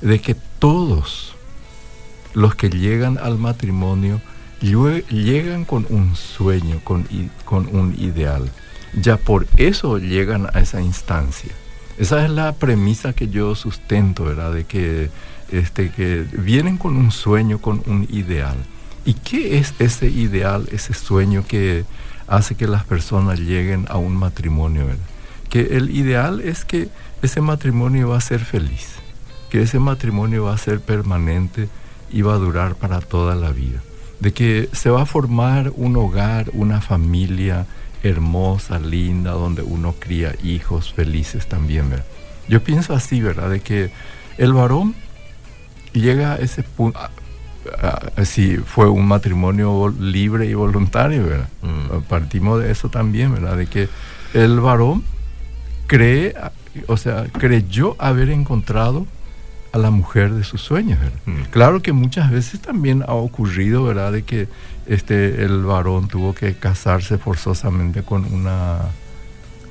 de 0.00 0.20
que 0.20 0.34
todos 0.58 1.34
los 2.34 2.54
que 2.54 2.68
llegan 2.68 3.18
al 3.18 3.38
matrimonio 3.38 4.20
llegan 4.60 5.64
con 5.64 5.86
un 5.90 6.16
sueño, 6.16 6.80
con, 6.84 7.06
con 7.44 7.74
un 7.74 7.94
ideal. 7.98 8.50
Ya 8.94 9.16
por 9.16 9.46
eso 9.56 9.98
llegan 9.98 10.48
a 10.54 10.60
esa 10.60 10.80
instancia. 10.80 11.52
Esa 11.98 12.24
es 12.24 12.30
la 12.30 12.52
premisa 12.52 13.12
que 13.12 13.28
yo 13.28 13.54
sustento, 13.54 14.24
¿verdad? 14.24 14.52
De 14.52 14.64
que, 14.64 15.10
este, 15.50 15.90
que 15.90 16.24
vienen 16.38 16.78
con 16.78 16.96
un 16.96 17.10
sueño, 17.10 17.58
con 17.58 17.82
un 17.86 18.06
ideal. 18.10 18.56
¿Y 19.04 19.14
qué 19.14 19.58
es 19.58 19.74
ese 19.78 20.08
ideal, 20.08 20.66
ese 20.72 20.94
sueño 20.94 21.44
que 21.46 21.84
hace 22.26 22.54
que 22.54 22.66
las 22.66 22.84
personas 22.84 23.38
lleguen 23.40 23.86
a 23.88 23.96
un 23.96 24.16
matrimonio? 24.16 24.86
¿verdad? 24.86 25.04
Que 25.50 25.76
el 25.76 25.90
ideal 25.90 26.40
es 26.40 26.64
que 26.64 26.88
ese 27.22 27.40
matrimonio 27.40 28.10
va 28.10 28.18
a 28.18 28.20
ser 28.20 28.40
feliz, 28.40 28.96
que 29.50 29.62
ese 29.62 29.78
matrimonio 29.78 30.44
va 30.44 30.54
a 30.54 30.58
ser 30.58 30.80
permanente 30.80 31.68
y 32.10 32.22
va 32.22 32.34
a 32.34 32.38
durar 32.38 32.74
para 32.74 33.00
toda 33.00 33.34
la 33.34 33.50
vida 33.50 33.80
de 34.20 34.32
que 34.32 34.68
se 34.72 34.90
va 34.90 35.02
a 35.02 35.06
formar 35.06 35.72
un 35.76 35.96
hogar, 35.96 36.50
una 36.54 36.80
familia 36.80 37.66
hermosa, 38.02 38.78
linda, 38.78 39.32
donde 39.32 39.62
uno 39.62 39.94
cría 39.98 40.34
hijos 40.42 40.92
felices 40.92 41.46
también, 41.46 41.90
¿verdad? 41.90 42.06
Yo 42.48 42.62
pienso 42.62 42.94
así, 42.94 43.20
¿verdad? 43.20 43.50
De 43.50 43.60
que 43.60 43.90
el 44.38 44.52
varón 44.52 44.94
llega 45.92 46.34
a 46.34 46.36
ese 46.36 46.62
punto, 46.62 46.98
si 48.24 48.56
fue 48.56 48.88
un 48.88 49.06
matrimonio 49.06 49.94
libre 49.98 50.46
y 50.46 50.54
voluntario, 50.54 51.24
¿verdad? 51.24 51.48
Mm. 51.62 52.02
Partimos 52.08 52.60
de 52.60 52.70
eso 52.70 52.88
también, 52.88 53.32
¿verdad? 53.32 53.56
De 53.56 53.66
que 53.66 53.88
el 54.32 54.60
varón 54.60 55.04
cree, 55.86 56.34
o 56.86 56.96
sea, 56.96 57.26
creyó 57.32 57.96
haber 57.98 58.30
encontrado 58.30 59.06
a 59.72 59.78
la 59.78 59.90
mujer 59.90 60.32
de 60.32 60.44
sus 60.44 60.60
sueños. 60.60 60.98
Mm. 61.26 61.42
Claro 61.50 61.82
que 61.82 61.92
muchas 61.92 62.30
veces 62.30 62.60
también 62.60 63.02
ha 63.06 63.14
ocurrido, 63.14 63.84
¿verdad?, 63.84 64.12
de 64.12 64.22
que 64.22 64.48
este, 64.86 65.44
el 65.44 65.64
varón 65.64 66.08
tuvo 66.08 66.34
que 66.34 66.54
casarse 66.54 67.18
forzosamente 67.18 68.02
con 68.02 68.32
una, 68.32 68.78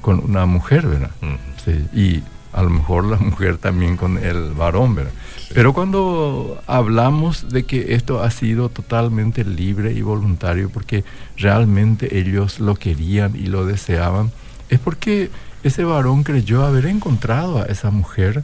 con 0.02 0.20
una 0.20 0.46
mujer, 0.46 0.88
¿verdad? 0.88 1.12
Mm. 1.22 1.98
y 1.98 2.24
a 2.54 2.64
lo 2.64 2.70
mejor 2.70 3.06
la 3.06 3.18
mujer 3.18 3.58
también 3.58 3.98
con 3.98 4.18
el 4.18 4.52
varón, 4.54 4.96
¿verdad? 4.96 5.12
Pero 5.54 5.74
cuando 5.74 6.62
hablamos 6.66 7.50
de 7.50 7.64
que 7.64 7.94
esto 7.94 8.24
ha 8.24 8.32
sido 8.32 8.70
totalmente 8.70 9.44
libre 9.44 9.94
y 9.94 10.02
voluntario, 10.02 10.70
porque 10.70 11.04
realmente 11.38 12.18
ellos 12.18 12.60
lo 12.60 12.76
querían 12.76 13.36
y 13.36 13.48
lo 13.48 13.66
deseaban, 13.66 14.32
es 14.70 14.80
porque 14.80 15.30
ese 15.64 15.84
varón 15.84 16.24
creyó 16.24 16.66
haber 16.66 16.86
encontrado 16.88 17.62
a 17.62 17.66
esa 17.66 17.92
mujer 17.92 18.44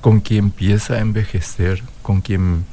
con 0.00 0.20
quien 0.20 0.46
empieza 0.46 0.94
a 0.94 1.00
envejecer, 1.00 1.82
con 2.02 2.20
quien 2.20 2.64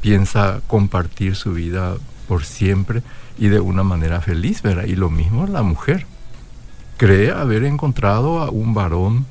piensa 0.00 0.60
compartir 0.66 1.36
su 1.36 1.52
vida 1.52 1.96
por 2.26 2.44
siempre 2.44 3.02
y 3.38 3.48
de 3.48 3.60
una 3.60 3.82
manera 3.82 4.20
feliz, 4.20 4.62
¿verdad? 4.62 4.84
Y 4.86 4.96
lo 4.96 5.10
mismo 5.10 5.46
la 5.46 5.62
mujer. 5.62 6.06
Cree 6.96 7.30
haber 7.30 7.64
encontrado 7.64 8.40
a 8.40 8.50
un 8.50 8.74
varón 8.74 9.26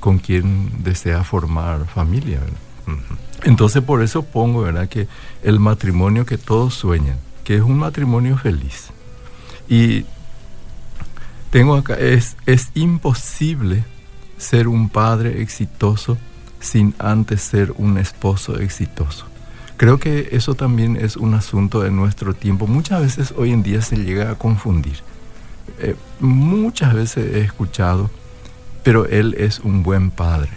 con 0.00 0.18
quien 0.18 0.82
desea 0.82 1.22
formar 1.24 1.86
familia. 1.86 2.40
Entonces 3.44 3.82
por 3.82 4.02
eso 4.02 4.22
pongo, 4.22 4.62
¿verdad? 4.62 4.88
Que 4.88 5.06
el 5.42 5.60
matrimonio 5.60 6.26
que 6.26 6.38
todos 6.38 6.74
sueñan, 6.74 7.16
que 7.44 7.56
es 7.56 7.62
un 7.62 7.78
matrimonio 7.78 8.36
feliz. 8.36 8.88
Y 9.68 10.04
tengo 11.50 11.74
acá, 11.76 11.94
es, 11.94 12.36
es 12.46 12.70
imposible 12.74 13.84
ser 14.36 14.68
un 14.68 14.88
padre 14.88 15.42
exitoso 15.42 16.18
sin 16.60 16.94
antes 16.98 17.40
ser 17.42 17.72
un 17.76 17.98
esposo 17.98 18.58
exitoso. 18.58 19.26
Creo 19.76 19.98
que 19.98 20.28
eso 20.32 20.54
también 20.54 20.96
es 20.96 21.16
un 21.16 21.32
asunto 21.34 21.80
de 21.80 21.90
nuestro 21.90 22.34
tiempo. 22.34 22.66
Muchas 22.66 23.00
veces 23.00 23.34
hoy 23.36 23.50
en 23.50 23.62
día 23.62 23.80
se 23.80 23.96
llega 23.96 24.30
a 24.30 24.34
confundir. 24.34 24.98
Eh, 25.78 25.96
muchas 26.20 26.92
veces 26.92 27.34
he 27.34 27.40
escuchado, 27.40 28.10
pero 28.82 29.06
él 29.06 29.34
es 29.38 29.60
un 29.60 29.82
buen 29.82 30.10
padre. 30.10 30.50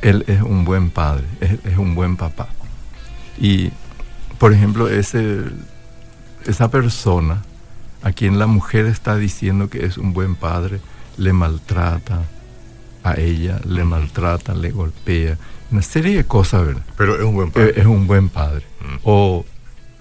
Él 0.00 0.24
es 0.28 0.42
un 0.42 0.64
buen 0.64 0.90
padre, 0.90 1.24
es, 1.40 1.76
un 1.76 1.94
buen 1.94 2.16
papá. 2.16 2.48
Y, 3.40 3.70
por 4.38 4.52
ejemplo, 4.52 4.88
ese, 4.88 5.40
esa 6.46 6.70
persona 6.70 7.42
a 8.02 8.12
quien 8.12 8.38
la 8.38 8.46
mujer 8.46 8.86
está 8.86 9.16
diciendo 9.16 9.68
que 9.68 9.84
es 9.84 9.98
un 9.98 10.12
buen 10.12 10.36
padre, 10.36 10.80
le 11.16 11.32
maltrata, 11.32 12.22
a 13.02 13.18
ella, 13.18 13.60
le 13.64 13.84
maltrata, 13.84 14.54
le 14.54 14.70
golpea, 14.70 15.36
una 15.70 15.82
serie 15.82 16.16
de 16.16 16.24
cosas, 16.24 16.66
¿verdad? 16.66 16.82
Pero 16.96 17.16
es 17.16 17.22
un 17.22 17.34
buen 17.34 17.50
padre. 17.50 17.74
Es, 17.76 17.86
un 17.86 18.06
buen 18.06 18.28
padre. 18.28 18.64
Mm. 18.80 18.96
O, 19.02 19.44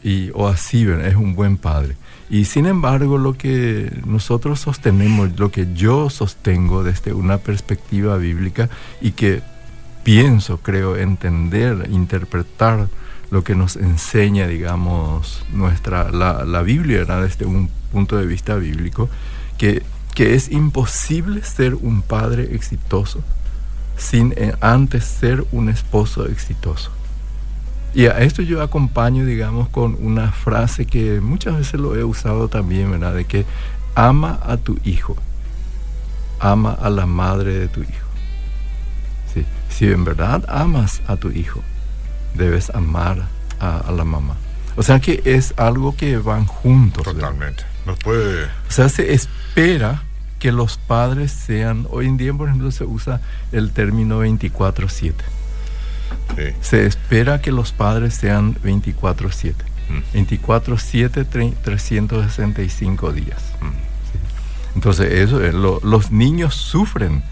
y, 0.04 0.30
o 0.34 0.48
así, 0.48 0.86
¿verdad? 0.86 1.08
Es 1.08 1.16
un 1.16 1.36
buen 1.36 1.58
padre. 1.58 1.96
Y 2.30 2.46
sin 2.46 2.66
embargo, 2.66 3.18
lo 3.18 3.38
que 3.38 3.92
nosotros 4.06 4.60
sostenemos, 4.60 5.40
lo 5.40 5.52
que 5.52 5.74
yo 5.74 6.10
sostengo 6.10 6.84
desde 6.84 7.14
una 7.14 7.38
perspectiva 7.38 8.18
bíblica 8.18 8.70
y 9.02 9.12
que 9.12 9.42
pienso, 10.04 10.58
creo, 10.58 10.98
entender, 10.98 11.88
interpretar 11.92 12.90
lo 13.32 13.44
que 13.44 13.56
nos 13.56 13.76
enseña, 13.76 14.48
digamos, 14.48 15.46
nuestra, 15.54 16.12
la, 16.12 16.46
la 16.46 16.62
Biblia, 16.62 17.06
desde 17.06 17.46
un 17.46 17.70
punto 17.92 18.18
de 18.18 18.26
vista 18.26 18.56
bíblico, 18.56 19.10
que 19.58 19.84
que 20.18 20.34
es 20.34 20.52
imposible 20.52 21.44
ser 21.44 21.76
un 21.76 22.02
padre 22.02 22.56
exitoso 22.56 23.24
sin 23.98 24.34
eh, 24.36 24.52
antes 24.62 25.04
ser 25.04 25.46
un 25.52 25.70
esposo 25.70 26.26
exitoso. 26.26 26.90
Y 27.98 28.06
a 28.06 28.20
esto 28.20 28.44
yo 28.44 28.62
acompaño, 28.62 29.26
digamos, 29.26 29.70
con 29.70 29.98
una 30.00 30.32
frase 30.32 30.86
que 30.86 31.20
muchas 31.20 31.58
veces 31.58 31.80
lo 31.80 31.96
he 31.96 32.04
usado 32.04 32.48
también, 32.48 32.92
¿verdad? 32.92 33.16
De 33.16 33.26
que 33.26 33.44
ama 33.96 34.40
a 34.46 34.58
tu 34.58 34.78
hijo, 34.84 35.18
ama 36.40 36.78
a 36.80 36.92
la 36.92 37.08
madre 37.08 37.58
de 37.58 37.68
tu 37.68 37.82
hijo. 37.82 38.08
Si 39.70 39.88
en 39.88 40.06
verdad 40.06 40.46
amas 40.48 41.02
a 41.08 41.16
tu 41.16 41.32
hijo, 41.32 41.64
debes 42.36 42.70
amar 42.70 43.30
a, 43.60 43.92
la 43.92 44.04
mamá. 44.04 44.36
O 44.76 44.84
sea 44.84 45.00
que 45.00 45.24
es 45.26 45.56
algo 45.58 45.96
que 45.96 46.18
van 46.18 46.46
juntos. 46.46 47.04
Totalmente. 47.04 47.64
No 47.88 47.96
puede... 47.96 48.46
O 48.46 48.72
sea, 48.72 48.90
se 48.90 49.12
espera 49.12 50.04
que 50.38 50.52
los 50.52 50.78
padres 50.78 51.32
sean, 51.32 51.88
hoy 51.90 52.06
en 52.06 52.18
día 52.18 52.32
por 52.32 52.48
ejemplo 52.48 52.70
se 52.70 52.84
usa 52.84 53.22
el 53.52 53.72
término 53.72 54.24
24/7. 54.24 55.14
Se 56.62 56.86
espera 56.86 57.42
que 57.42 57.52
los 57.52 57.72
padres 57.72 58.14
sean 58.14 58.56
24/7. 58.62 59.66
24/7, 60.14 61.26
365 61.64 63.12
días. 63.12 63.42
Mm. 63.62 64.76
Entonces 64.76 65.12
eso, 65.12 65.40
los 65.40 66.12
niños 66.12 66.54
sufren 66.56 67.24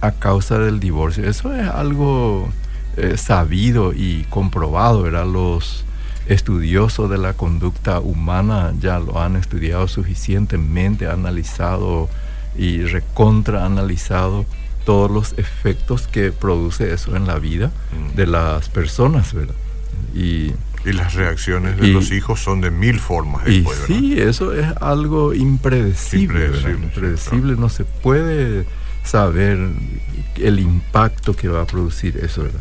a 0.00 0.12
causa 0.12 0.58
del 0.58 0.80
divorcio. 0.80 1.28
Eso 1.28 1.54
es 1.54 1.68
algo 1.68 2.48
eh, 2.96 3.16
sabido 3.16 3.92
y 3.92 4.24
comprobado, 4.30 5.02
¿verdad? 5.02 5.26
Los 5.26 5.84
estudiosos 6.26 7.10
de 7.10 7.18
la 7.18 7.34
conducta 7.34 8.00
humana 8.00 8.72
ya 8.80 8.98
lo 8.98 9.20
han 9.20 9.36
estudiado 9.36 9.88
suficientemente, 9.88 11.06
analizado 11.06 12.08
y 12.56 12.82
recontra 12.82 13.66
analizado 13.66 14.46
todos 14.84 15.10
los 15.10 15.32
efectos 15.38 16.06
que 16.06 16.32
produce 16.32 16.92
eso 16.92 17.16
en 17.16 17.26
la 17.26 17.38
vida 17.38 17.68
mm. 17.68 18.16
de 18.16 18.26
las 18.26 18.68
personas, 18.68 19.32
¿verdad? 19.32 19.54
Y 20.14 20.52
Y 20.84 20.92
las 20.92 21.14
reacciones 21.14 21.78
de 21.78 21.88
los 21.88 22.10
hijos 22.10 22.40
son 22.40 22.60
de 22.60 22.70
mil 22.70 23.00
formas. 23.00 23.48
y 23.48 23.64
sí, 23.86 24.20
eso 24.20 24.52
es 24.52 24.66
algo 24.80 25.32
impredecible. 25.32 26.46
Impredecible, 26.46 26.86
impredecible 26.86 27.56
no 27.56 27.68
se 27.70 27.84
puede 27.84 28.66
saber 29.02 29.58
el 30.36 30.60
impacto 30.60 31.34
que 31.34 31.48
va 31.48 31.62
a 31.62 31.66
producir 31.66 32.18
eso. 32.18 32.42
¿verdad? 32.42 32.60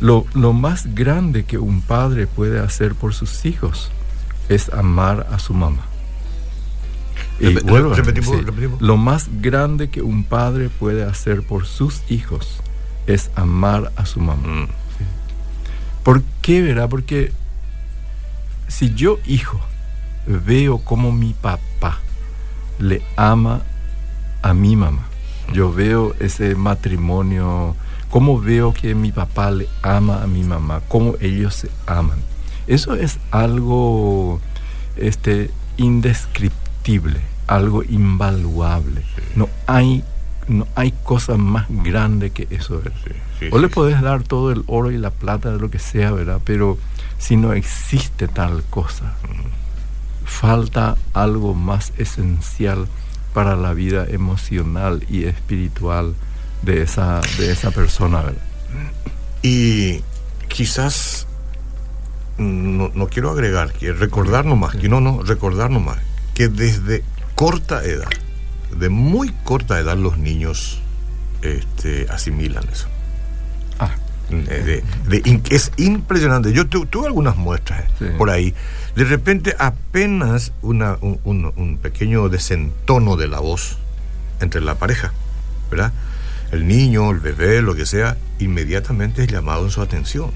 Lo, 0.00 0.26
lo 0.34 0.52
más 0.52 0.94
grande 0.94 1.44
que 1.44 1.56
un 1.56 1.80
padre 1.80 2.26
puede 2.26 2.58
hacer 2.60 2.94
por 2.94 3.14
sus 3.14 3.46
hijos 3.46 3.90
es 4.48 4.68
amar 4.70 5.26
a 5.30 5.38
su 5.38 5.54
mamá. 5.54 5.86
Y 7.40 7.56
Lo 8.80 8.96
más 8.96 9.28
grande 9.40 9.90
que 9.90 10.02
un 10.02 10.24
padre 10.24 10.68
puede 10.68 11.04
hacer 11.04 11.42
por 11.42 11.66
sus 11.66 12.02
hijos 12.08 12.60
es 13.06 13.30
amar 13.34 13.92
a 13.96 14.06
su 14.06 14.20
mamá. 14.20 14.46
Mm. 14.46 14.68
¿Por 16.02 16.22
qué, 16.42 16.62
verdad? 16.62 16.88
Porque 16.88 17.32
si 18.68 18.94
yo, 18.94 19.18
hijo, 19.26 19.60
veo 20.26 20.78
como 20.78 21.12
mi 21.12 21.32
papá 21.32 22.00
le 22.78 23.02
ama 23.16 23.62
a 24.42 24.52
mi 24.52 24.76
mamá, 24.76 25.06
yo 25.52 25.72
veo 25.72 26.14
ese 26.20 26.54
matrimonio, 26.54 27.76
cómo 28.10 28.40
veo 28.40 28.72
que 28.74 28.94
mi 28.94 29.12
papá 29.12 29.50
le 29.50 29.68
ama 29.82 30.22
a 30.22 30.26
mi 30.26 30.42
mamá, 30.44 30.82
cómo 30.88 31.14
ellos 31.20 31.54
se 31.54 31.70
aman. 31.86 32.18
Eso 32.66 32.94
es 32.94 33.18
algo 33.30 34.40
este, 34.96 35.50
indescriptible, 35.76 36.63
algo 37.46 37.82
invaluable. 37.82 39.02
No 39.34 39.48
hay, 39.66 40.04
no 40.48 40.66
hay 40.74 40.92
cosa 41.02 41.36
más 41.36 41.66
grande 41.68 42.30
que 42.30 42.46
eso. 42.50 42.82
o 43.50 43.58
le 43.58 43.68
podés 43.68 44.00
dar 44.00 44.22
todo 44.22 44.52
el 44.52 44.64
oro 44.66 44.90
y 44.90 44.98
la 44.98 45.10
plata 45.10 45.50
de 45.50 45.58
lo 45.58 45.70
que 45.70 45.78
sea, 45.78 46.12
¿verdad? 46.12 46.40
Pero 46.44 46.78
si 47.18 47.36
no 47.36 47.52
existe 47.52 48.28
tal 48.28 48.62
cosa, 48.64 49.14
falta 50.24 50.96
algo 51.12 51.54
más 51.54 51.92
esencial 51.98 52.86
para 53.32 53.56
la 53.56 53.74
vida 53.74 54.06
emocional 54.08 55.04
y 55.08 55.24
espiritual 55.24 56.14
de 56.62 56.82
esa, 56.82 57.20
de 57.38 57.50
esa 57.50 57.70
persona, 57.70 58.20
¿verdad? 58.22 58.42
Y 59.42 60.00
quizás 60.48 61.26
no, 62.38 62.90
no 62.94 63.08
quiero 63.08 63.30
agregar, 63.30 63.72
recordar 63.98 64.44
nomás, 64.44 64.76
que 64.76 64.88
no, 64.88 65.00
no, 65.00 65.22
recordar 65.22 65.70
nomás, 65.70 65.98
que 66.34 66.48
desde 66.48 67.02
corta 67.34 67.84
edad, 67.84 68.10
de 68.78 68.88
muy 68.88 69.30
corta 69.44 69.78
edad 69.78 69.96
los 69.96 70.18
niños 70.18 70.80
este, 71.42 72.06
asimilan 72.10 72.64
eso. 72.70 72.88
Ah. 73.78 73.94
Eh, 74.30 74.82
de, 75.06 75.40
es 75.50 75.70
impresionante. 75.76 76.52
Yo 76.52 76.66
tuve 76.66 77.06
algunas 77.06 77.36
muestras 77.36 77.84
eh, 78.00 78.14
por 78.16 78.30
ahí. 78.30 78.54
De 78.96 79.04
repente 79.04 79.54
apenas 79.58 80.52
una, 80.62 80.96
un, 81.00 81.78
pequeño 81.80 82.28
desentono 82.28 83.16
de 83.16 83.28
la 83.28 83.40
voz 83.40 83.78
entre 84.40 84.60
la 84.60 84.76
pareja, 84.76 85.12
¿verdad? 85.70 85.92
El 86.52 86.66
niño, 86.66 87.10
el 87.10 87.20
bebé, 87.20 87.62
lo 87.62 87.74
que 87.74 87.86
sea, 87.86 88.16
inmediatamente 88.38 89.22
es 89.24 89.28
llamado 89.28 89.64
en 89.64 89.70
su 89.70 89.82
atención. 89.82 90.30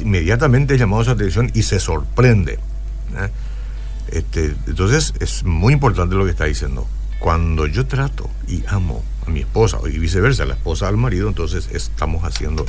Inmediatamente 0.00 0.74
es 0.74 0.80
llamado 0.80 1.02
en 1.02 1.06
su 1.06 1.10
atención 1.12 1.50
y 1.54 1.62
se 1.62 1.78
sorprende. 1.78 2.58
Este, 4.08 4.54
entonces 4.66 5.14
es 5.20 5.44
muy 5.44 5.72
importante 5.72 6.14
lo 6.14 6.24
que 6.24 6.30
está 6.30 6.44
diciendo. 6.44 6.86
Cuando 7.18 7.66
yo 7.66 7.86
trato 7.86 8.28
y 8.46 8.62
amo 8.68 9.02
a 9.26 9.30
mi 9.30 9.40
esposa 9.40 9.78
y 9.90 9.98
viceversa, 9.98 10.44
a 10.44 10.46
la 10.46 10.54
esposa 10.54 10.88
al 10.88 10.96
marido, 10.96 11.28
entonces 11.28 11.68
estamos 11.72 12.24
haciendo 12.24 12.66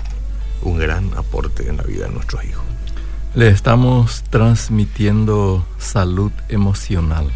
un 0.61 0.79
gran 0.79 1.13
aporte 1.15 1.67
en 1.69 1.77
la 1.77 1.83
vida 1.83 2.05
de 2.07 2.13
nuestros 2.13 2.43
hijos. 2.45 2.63
Le 3.35 3.49
estamos 3.49 4.23
transmitiendo 4.29 5.65
salud 5.77 6.31
emocional 6.49 7.31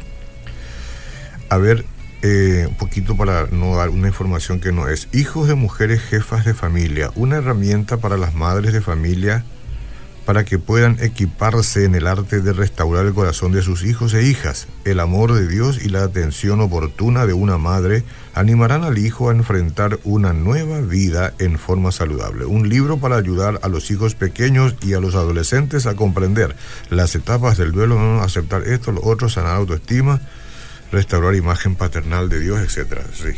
A 1.49 1.57
ver, 1.57 1.83
eh, 2.21 2.67
un 2.69 2.77
poquito 2.77 3.17
para 3.17 3.47
no 3.51 3.75
dar 3.75 3.89
una 3.89 4.07
información 4.07 4.61
que 4.61 4.71
no 4.71 4.87
es. 4.87 5.09
Hijos 5.11 5.49
de 5.49 5.55
mujeres 5.55 6.01
jefas 6.01 6.45
de 6.45 6.53
familia, 6.53 7.11
una 7.15 7.35
herramienta 7.35 7.97
para 7.97 8.15
las 8.15 8.33
madres 8.33 8.71
de 8.71 8.79
familia 8.79 9.43
para 10.25 10.45
que 10.45 10.57
puedan 10.57 10.95
equiparse 11.01 11.83
en 11.83 11.95
el 11.95 12.07
arte 12.07 12.39
de 12.39 12.53
restaurar 12.53 13.05
el 13.05 13.13
corazón 13.13 13.51
de 13.51 13.61
sus 13.61 13.83
hijos 13.83 14.13
e 14.13 14.23
hijas. 14.23 14.69
El 14.85 15.01
amor 15.01 15.33
de 15.33 15.49
Dios 15.49 15.83
y 15.83 15.89
la 15.89 16.03
atención 16.03 16.61
oportuna 16.61 17.25
de 17.25 17.33
una 17.33 17.57
madre 17.57 18.05
animarán 18.39 18.83
al 18.83 18.97
hijo 18.97 19.29
a 19.29 19.33
enfrentar 19.33 19.99
una 20.03 20.33
nueva 20.33 20.81
vida 20.81 21.33
en 21.39 21.59
forma 21.59 21.91
saludable. 21.91 22.45
Un 22.45 22.69
libro 22.69 22.97
para 22.97 23.17
ayudar 23.17 23.59
a 23.63 23.67
los 23.67 23.91
hijos 23.91 24.15
pequeños 24.15 24.75
y 24.81 24.93
a 24.93 24.99
los 24.99 25.15
adolescentes 25.15 25.85
a 25.85 25.95
comprender 25.95 26.55
las 26.89 27.15
etapas 27.15 27.57
del 27.57 27.71
duelo, 27.71 27.99
no 27.99 28.21
aceptar 28.21 28.63
esto, 28.63 28.91
lo 28.91 29.03
otro, 29.03 29.29
sanar 29.29 29.55
autoestima, 29.55 30.21
restaurar 30.91 31.35
imagen 31.35 31.75
paternal 31.75 32.29
de 32.29 32.39
Dios, 32.39 32.59
etc. 32.61 33.01
Sí, 33.13 33.33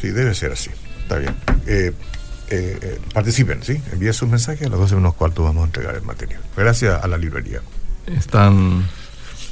sí, 0.00 0.08
debe 0.08 0.34
ser 0.34 0.52
así. 0.52 0.70
Está 1.02 1.18
bien. 1.18 1.34
Eh, 1.66 1.92
eh, 2.50 2.78
eh, 2.82 3.00
participen, 3.14 3.62
¿sí? 3.62 3.80
Envíen 3.92 4.12
sus 4.12 4.28
mensajes, 4.28 4.66
a 4.66 4.70
las 4.70 4.80
12 4.80 4.96
menos 4.96 5.14
cuarto 5.14 5.44
vamos 5.44 5.62
a 5.62 5.66
entregar 5.66 5.94
el 5.94 6.02
material. 6.02 6.40
Gracias 6.56 7.02
a 7.02 7.06
la 7.06 7.16
librería. 7.16 7.62
Están 8.06 8.84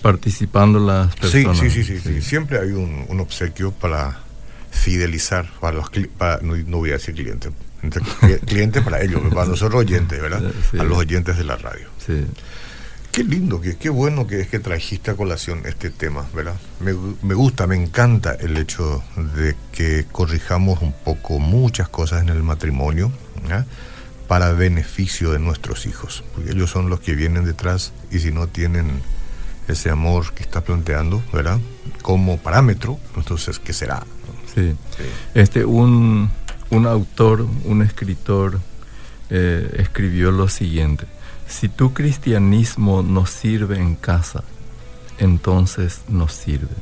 participando 0.02 0.80
las 0.80 1.14
personas. 1.14 1.58
Sí, 1.58 1.70
sí, 1.70 1.84
sí, 1.84 2.00
sí, 2.00 2.22
siempre 2.22 2.58
hay 2.58 2.72
un, 2.72 3.06
obsequio 3.20 3.70
para 3.72 4.18
fidelizar, 4.78 5.50
para 5.60 5.76
los 5.76 5.90
para, 6.16 6.40
no, 6.40 6.78
voy 6.78 6.90
a 6.90 6.94
decir 6.94 7.14
clientes, 7.14 7.52
clientes 8.46 8.82
para 8.82 9.02
ellos, 9.02 9.22
para 9.34 9.46
nosotros 9.46 9.80
oyentes, 9.80 10.20
¿verdad? 10.20 10.42
A 10.78 10.84
los 10.84 10.98
oyentes 10.98 11.36
de 11.36 11.44
la 11.44 11.56
radio. 11.56 11.88
Sí. 12.04 12.24
Qué 13.12 13.24
lindo, 13.24 13.60
qué, 13.60 13.76
qué 13.76 13.88
bueno 13.88 14.26
que 14.26 14.40
es 14.40 14.48
que 14.48 14.60
trajiste 14.60 15.10
a 15.10 15.14
colación 15.14 15.62
este 15.64 15.90
tema, 15.90 16.26
¿verdad? 16.34 16.54
Me, 16.78 16.94
me, 17.22 17.34
gusta, 17.34 17.66
me 17.66 17.74
encanta 17.74 18.34
el 18.34 18.56
hecho 18.56 19.02
de 19.34 19.56
que 19.72 20.06
corrijamos 20.12 20.82
un 20.82 20.92
poco 20.92 21.38
muchas 21.38 21.88
cosas 21.88 22.22
en 22.22 22.28
el 22.28 22.42
matrimonio 22.42 23.10
para 24.28 24.52
beneficio 24.52 25.32
de 25.32 25.38
nuestros 25.38 25.86
hijos, 25.86 26.22
porque 26.34 26.52
ellos 26.52 26.70
son 26.70 26.90
los 26.90 27.00
que 27.00 27.14
vienen 27.14 27.44
detrás 27.44 27.92
y 28.10 28.20
si 28.20 28.30
no 28.30 28.46
tienen 28.46 29.00
ese 29.68 29.90
amor 29.90 30.32
que 30.32 30.42
está 30.42 30.60
planteando, 30.60 31.22
¿verdad? 31.32 31.58
Como 32.02 32.38
parámetro, 32.38 32.98
entonces, 33.16 33.58
¿qué 33.58 33.72
será? 33.72 34.04
Sí. 34.60 35.02
Este, 35.34 35.64
un, 35.64 36.30
un 36.70 36.86
autor, 36.86 37.46
un 37.64 37.82
escritor, 37.82 38.60
eh, 39.30 39.76
escribió 39.78 40.30
lo 40.30 40.48
siguiente 40.48 41.06
si 41.48 41.68
tu 41.68 41.94
cristianismo 41.94 43.02
no 43.02 43.26
sirve 43.26 43.78
en 43.78 43.96
casa, 43.96 44.44
entonces 45.18 46.02
no 46.08 46.28
sirve. 46.28 46.76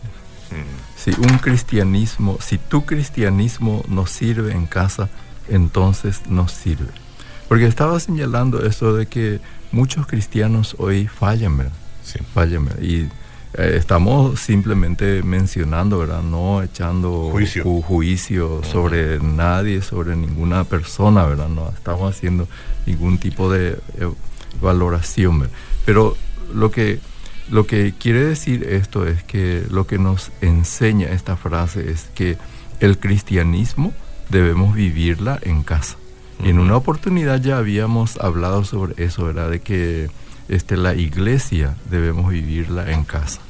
Mm. 0.51 0.97
Si 0.97 1.11
un 1.11 1.39
cristianismo, 1.39 2.39
si 2.41 2.59
tu 2.59 2.85
cristianismo 2.85 3.85
no 3.89 4.07
sirve 4.07 4.53
en 4.53 4.67
casa, 4.67 5.09
entonces 5.49 6.23
no 6.29 6.49
sirve. 6.49 6.91
Porque 7.49 7.67
estaba 7.67 7.99
señalando 8.01 8.67
eso 8.67 8.93
de 8.93 9.07
que 9.07 9.41
muchos 9.71 10.07
cristianos 10.07 10.75
hoy 10.79 11.07
fallan, 11.07 11.57
¿verdad? 11.57 11.73
Sí. 12.03 12.19
Fallan, 12.35 12.69
Y 12.83 13.09
eh, 13.59 13.77
estamos 13.77 14.39
simplemente 14.39 15.23
mencionando, 15.23 15.99
¿verdad? 15.99 16.23
No 16.23 16.63
echando 16.63 17.31
juicio, 17.31 18.63
sobre 18.63 19.19
nadie, 19.21 19.81
sobre 19.81 20.15
ninguna 20.15 20.65
persona, 20.65 21.25
¿verdad? 21.25 21.49
No 21.49 21.71
estamos 21.71 22.15
haciendo 22.15 22.49
ningún 22.85 23.19
tipo 23.19 23.51
de 23.51 23.79
eh, 23.99 24.11
valoración, 24.61 25.49
Pero 25.85 26.17
lo 26.55 26.71
que, 26.71 27.01
lo 27.51 27.67
que 27.67 27.95
quiere 27.99 28.21
decir 28.25 28.65
esto 28.65 29.07
es 29.07 29.23
que 29.25 29.65
lo 29.71 29.87
que 29.87 29.99
nos 29.99 30.33
enseña 30.41 31.09
esta 31.09 31.37
frase 31.37 31.91
es 31.91 32.11
que 32.15 32.37
el 32.81 32.99
cristianismo 32.99 33.93
debemos 34.29 34.75
vivirla 34.75 35.39
en 35.43 35.63
casa. 35.63 35.97
En 36.43 36.59
una 36.59 36.77
oportunidad 36.77 37.41
ya 37.41 37.57
habíamos 37.57 38.19
hablado 38.19 38.65
sobre 38.65 39.03
eso, 39.03 39.25
¿verdad? 39.25 39.51
De 39.51 39.61
que 39.61 40.11
este, 40.49 40.77
la 40.77 40.95
iglesia 40.95 41.75
debemos 41.91 42.31
vivirla 42.31 42.91
en 42.91 43.05
casa. 43.05 43.41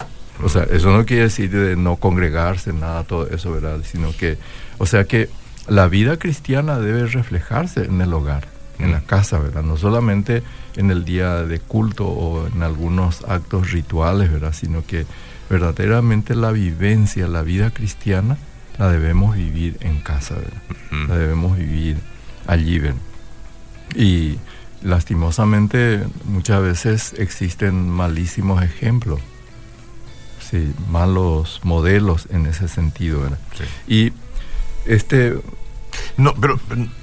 O 0.43 0.49
sea, 0.49 0.65
eso 0.65 0.95
no 0.95 1.07
quiere 1.07 1.25
decir 1.25 1.51
de 1.51 1.77
no 1.77 1.97
congregarse, 1.97 2.73
nada, 2.73 3.05
todo 3.05 3.29
eso, 3.29 3.53
¿verdad? 3.53 3.81
Sino 3.85 4.13
que, 4.13 4.39
o 4.79 4.87
sea 4.87 5.05
que 5.05 5.31
la 5.67 5.89
vida 5.89 6.19
cristiana 6.19 6.79
debe 6.79 7.07
reflejarse 7.07 7.85
en 7.85 8.01
el 8.01 8.13
hogar, 8.13 8.47
en 8.79 8.93
la 8.93 9.01
casa, 9.01 9.39
¿verdad? 9.39 9.63
No 9.63 9.77
solamente 9.77 10.43
en 10.77 10.91
el 10.91 11.05
día 11.05 11.43
de 11.43 11.59
culto 11.59 12.07
o 12.07 12.47
en 12.47 12.63
algunos 12.63 13.25
actos 13.25 13.73
rituales, 13.73 14.31
¿verdad? 14.31 14.53
Sino 14.53 14.85
que 14.85 15.07
verdaderamente 15.49 16.35
la 16.35 16.53
vivencia, 16.53 17.27
la 17.29 17.43
vida 17.43 17.71
cristiana, 17.71 18.37
la 18.79 18.91
debemos 18.91 19.35
vivir 19.37 19.79
en 19.81 20.01
casa, 20.01 20.35
¿verdad? 20.35 21.09
La 21.09 21.17
debemos 21.17 21.57
vivir 21.57 21.99
allí, 22.47 22.79
¿verdad? 22.79 23.01
Y 23.95 24.39
lastimosamente 24.83 26.05
muchas 26.25 26.63
veces 26.63 27.15
existen 27.19 27.89
malísimos 27.89 28.63
ejemplos, 28.63 29.21
sí, 30.51 30.73
malos 30.89 31.61
modelos 31.63 32.29
en 32.31 32.47
ese 32.47 32.69
sentido, 32.69 33.21
¿verdad? 33.23 33.39
Y 33.87 34.13
este... 34.87 35.35
No, 36.19 36.35
pero, 36.35 36.61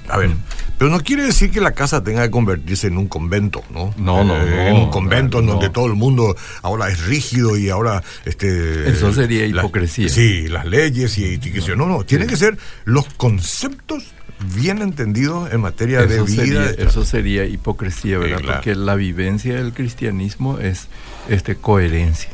a 0.08 0.18
ver, 0.18 0.28
mm. 0.28 0.42
pero 0.78 0.88
no 0.88 1.00
quiere 1.00 1.24
decir 1.24 1.50
que 1.50 1.60
la 1.60 1.72
casa 1.72 2.04
tenga 2.04 2.22
que 2.22 2.30
convertirse 2.30 2.86
en 2.86 2.96
un 2.96 3.08
convento, 3.08 3.64
¿no? 3.70 3.92
No, 3.96 4.22
no, 4.22 4.36
eh, 4.36 4.70
En 4.70 4.76
un 4.76 4.90
convento 4.90 5.40
en 5.40 5.46
donde 5.46 5.68
todo 5.68 5.86
el 5.86 5.94
mundo 5.94 6.36
ahora 6.62 6.88
es 6.90 7.04
rígido 7.04 7.56
y 7.56 7.70
ahora... 7.70 8.04
este 8.24 8.88
Eso 8.88 9.12
sería 9.12 9.46
hipocresía. 9.46 10.08
sí, 10.08 10.46
las 10.46 10.64
leyes 10.64 11.18
y, 11.18 11.34
y 11.34 11.76
no, 11.76 11.86
no, 11.86 12.04
tienen 12.04 12.28
que 12.28 12.36
ser 12.36 12.56
los 12.84 13.04
conceptos 13.14 14.14
bien 14.54 14.82
entendido 14.82 15.48
en 15.50 15.60
materia 15.60 16.06
de 16.06 16.22
vida. 16.22 16.70
eso 16.70 17.04
sería 17.04 17.44
hipocresía, 17.46 18.18
¿verdad? 18.18 18.40
Porque 18.44 18.74
la 18.74 18.94
vivencia 18.94 19.56
del 19.56 19.72
cristianismo 19.72 20.58
es 20.58 20.88
este 21.28 21.56
coherencia. 21.56 22.30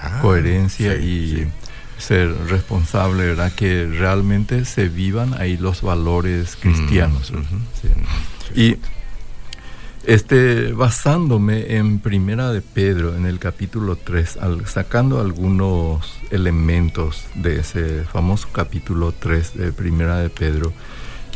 Ah, 0.00 0.18
coherencia 0.20 0.96
y 0.96 1.48
ser 1.98 2.32
responsable, 2.48 3.26
¿verdad? 3.26 3.52
Que 3.52 3.86
realmente 3.86 4.64
se 4.64 4.88
vivan 4.88 5.34
ahí 5.34 5.56
los 5.56 5.82
valores 5.82 6.56
cristianos. 6.56 7.32
Y 8.54 8.76
este, 10.04 10.72
basándome 10.72 11.76
en 11.76 11.98
Primera 11.98 12.50
de 12.50 12.62
Pedro, 12.62 13.14
en 13.14 13.26
el 13.26 13.38
capítulo 13.38 13.96
3, 13.96 14.38
sacando 14.66 15.20
algunos 15.20 16.14
elementos 16.30 17.26
de 17.34 17.60
ese 17.60 18.04
famoso 18.04 18.48
capítulo 18.50 19.12
3 19.12 19.58
de 19.58 19.72
Primera 19.72 20.18
de 20.18 20.30
Pedro, 20.30 20.72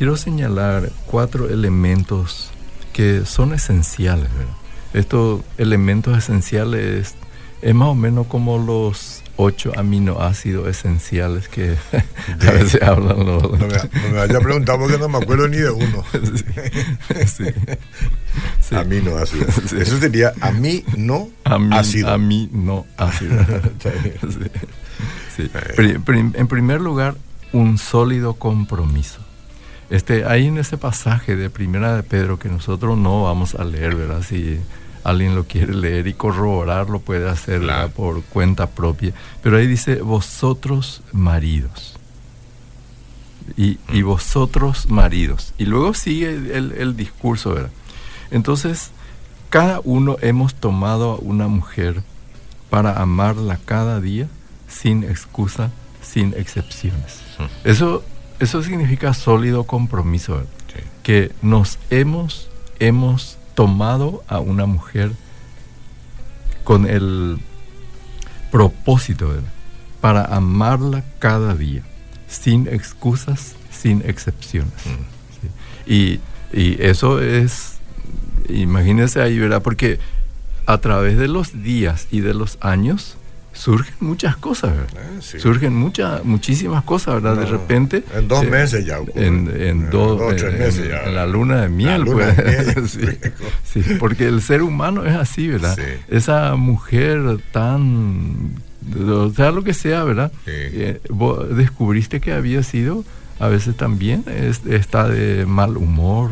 quiero 0.03 0.17
señalar 0.17 0.91
cuatro 1.07 1.49
elementos 1.49 2.51
que 2.93 3.25
son 3.25 3.55
esenciales. 3.55 4.27
Estos 4.95 5.43
elementos 5.59 6.19
esenciales 6.19 7.15
es 7.63 7.75
más 7.77 7.87
o 7.87 7.95
menos 7.95 8.27
como 8.27 8.59
los 8.59 9.23
ocho 9.37 9.71
aminoácidos 9.77 10.67
esenciales 10.67 11.47
que 11.47 11.77
a 12.49 12.51
veces 12.51 12.83
hablan 12.83 13.25
los... 13.25 13.45
No 13.45 13.69
me, 13.69 14.11
no 14.13 14.21
haya 14.21 14.41
preguntado 14.41 14.81
porque 14.81 14.99
no 14.99 15.09
me 15.09 15.19
acuerdo 15.19 15.47
ni 15.47 15.59
de 15.59 15.71
uno. 15.71 16.05
Sí. 17.25 17.45
sí. 18.61 18.75
Aminoácidos. 18.75 19.57
Eso 19.73 20.01
sería 20.01 20.33
amino 20.41 21.29
ácido. 21.71 22.09
Amino 22.09 22.87
ácido. 22.97 23.39
En 26.35 26.49
primer 26.49 26.81
lugar, 26.81 27.15
un 27.53 27.79
sólido 27.79 28.35
compromiso. 28.35 29.22
Este, 29.93 30.25
ahí 30.25 30.47
en 30.47 30.57
ese 30.57 30.79
pasaje 30.79 31.37
de 31.37 31.51
Primera 31.51 31.95
de 31.95 32.03
Pedro 32.03 32.39
que 32.39 32.49
nosotros 32.49 32.97
no 32.97 33.25
vamos 33.25 33.55
a 33.55 33.63
leer, 33.63 33.95
¿verdad? 33.95 34.23
Si 34.27 34.59
alguien 35.05 35.35
lo 35.35 35.45
quiere 35.45 35.75
leer 35.75 36.07
y 36.07 36.15
corroborar, 36.15 36.89
lo 36.89 37.01
puede 37.01 37.29
hacer 37.29 37.61
por 37.95 38.23
cuenta 38.23 38.71
propia. 38.71 39.13
Pero 39.43 39.59
ahí 39.59 39.67
dice, 39.67 39.97
vosotros 40.01 41.03
maridos. 41.13 41.95
Y, 43.59 43.77
mm. 43.93 44.03
vosotros 44.03 44.89
maridos. 44.89 45.53
Y 45.59 45.67
luego 45.67 45.93
sigue 45.93 46.31
el, 46.31 46.73
el 46.73 46.97
discurso, 46.97 47.53
¿verdad? 47.53 47.71
Entonces, 48.31 48.93
cada 49.51 49.83
uno 49.85 50.17
hemos 50.23 50.55
tomado 50.55 51.11
a 51.11 51.17
una 51.17 51.49
mujer 51.49 52.03
para 52.71 52.99
amarla 52.99 53.61
cada 53.63 54.01
día, 54.01 54.27
sin 54.69 55.05
excusa, 55.05 55.71
sin 56.01 56.33
excepciones. 56.35 57.21
Mm. 57.39 57.69
Eso 57.69 58.03
eso 58.43 58.63
significa 58.63 59.15
sólido 59.15 59.65
compromiso, 59.65 60.43
que 61.05 61.31
nos 61.43 61.79
hemos, 61.91 62.51
hemos 62.81 63.39
tomado 63.55 64.25
a 64.27 64.41
una 64.41 64.67
mujer 64.67 65.13
con 66.65 66.87
el 66.87 67.39
propósito 68.51 69.33
para 70.01 70.25
amarla 70.25 71.05
cada 71.21 71.55
día, 71.55 71.83
sin 72.27 72.67
excusas, 72.67 73.55
sin 73.71 74.03
excepciones. 74.05 74.73
Mm. 74.87 75.91
Y, 75.91 76.21
y, 76.53 76.83
eso 76.83 77.21
es, 77.21 77.79
imagínense 78.49 79.23
ahí, 79.23 79.39
¿verdad? 79.39 79.63
Porque 79.63 80.01
a 80.67 80.79
través 80.79 81.17
de 81.17 81.29
los 81.29 81.63
días 81.63 82.09
y 82.11 82.21
de 82.21 82.35
los 82.35 82.59
años, 82.61 83.17
surgen 83.53 83.95
muchas 84.01 84.37
cosas, 84.37 84.75
¿verdad? 84.77 85.03
Ah, 85.17 85.21
surgen 85.21 85.75
muchas, 85.75 86.25
muchísimas 86.25 86.83
cosas, 86.85 87.23
¿verdad? 87.23 87.37
de 87.37 87.47
repente. 87.47 88.03
En 88.15 88.29
dos 88.29 88.45
meses 88.45 88.85
ya. 88.85 88.99
En, 89.15 89.51
en, 89.55 89.91
dos, 89.91 90.37
tres 90.37 90.59
meses 90.59 90.89
ya. 90.89 91.05
En 91.05 91.15
la 91.15 91.27
luna 91.27 91.63
de 91.63 91.69
miel, 91.69 92.05
pues. 92.07 92.99
sí, 93.65 93.83
porque 93.99 94.27
el 94.27 94.43
ser 94.43 94.63
humano 94.63 95.05
es 95.05 95.15
así, 95.15 95.49
¿verdad? 95.49 95.79
Esa 96.09 96.57
mujer 96.57 97.39
tan. 97.53 98.53
O 99.07 99.31
sea, 99.31 99.53
lo 99.53 99.63
que 99.63 99.75
sea, 99.75 100.03
¿verdad? 100.03 100.33
Eh, 100.47 101.01
vos 101.09 101.57
descubriste 101.57 102.21
que 102.21 102.33
había 102.33 102.63
sido, 102.65 103.05
a 103.39 103.49
veces 103.49 103.77
también 103.77 104.25
está 104.69 105.09
de 105.09 105.47
mal 105.47 105.77
humor. 105.77 106.31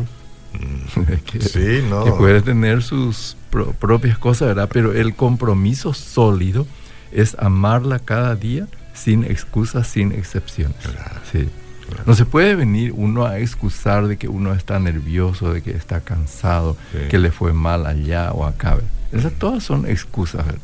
Mm. 0.53 1.01
que, 1.31 1.39
sí, 1.39 1.81
no. 1.89 2.03
que 2.03 2.11
puede 2.11 2.41
tener 2.41 2.83
sus 2.83 3.37
propias 3.79 4.17
cosas, 4.17 4.49
¿verdad? 4.49 4.69
Pero 4.71 4.91
el 4.91 5.15
compromiso 5.15 5.93
sólido 5.93 6.67
es 7.11 7.35
amarla 7.39 7.99
cada 7.99 8.35
día 8.35 8.67
sin 8.93 9.23
excusas, 9.23 9.87
sin 9.87 10.11
excepciones. 10.11 10.77
No 12.05 12.13
se 12.15 12.25
puede 12.25 12.55
venir 12.55 12.93
uno 12.95 13.25
a 13.25 13.39
excusar 13.39 14.07
de 14.07 14.17
que 14.17 14.27
uno 14.27 14.53
está 14.53 14.79
nervioso, 14.79 15.53
de 15.53 15.61
que 15.61 15.71
está 15.71 16.01
cansado, 16.01 16.77
que 17.09 17.19
le 17.19 17.31
fue 17.31 17.53
mal 17.53 17.85
allá 17.85 18.31
o 18.31 18.45
acá. 18.45 18.77
Esas 19.11 19.33
todas 19.33 19.63
son 19.63 19.85
excusas, 19.85 20.45
¿verdad? 20.45 20.61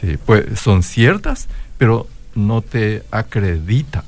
Sí. 0.00 0.18
Pues 0.24 0.60
son 0.60 0.82
ciertas, 0.82 1.48
pero 1.78 2.06
no 2.34 2.62
te 2.62 3.02
acredita 3.10 4.04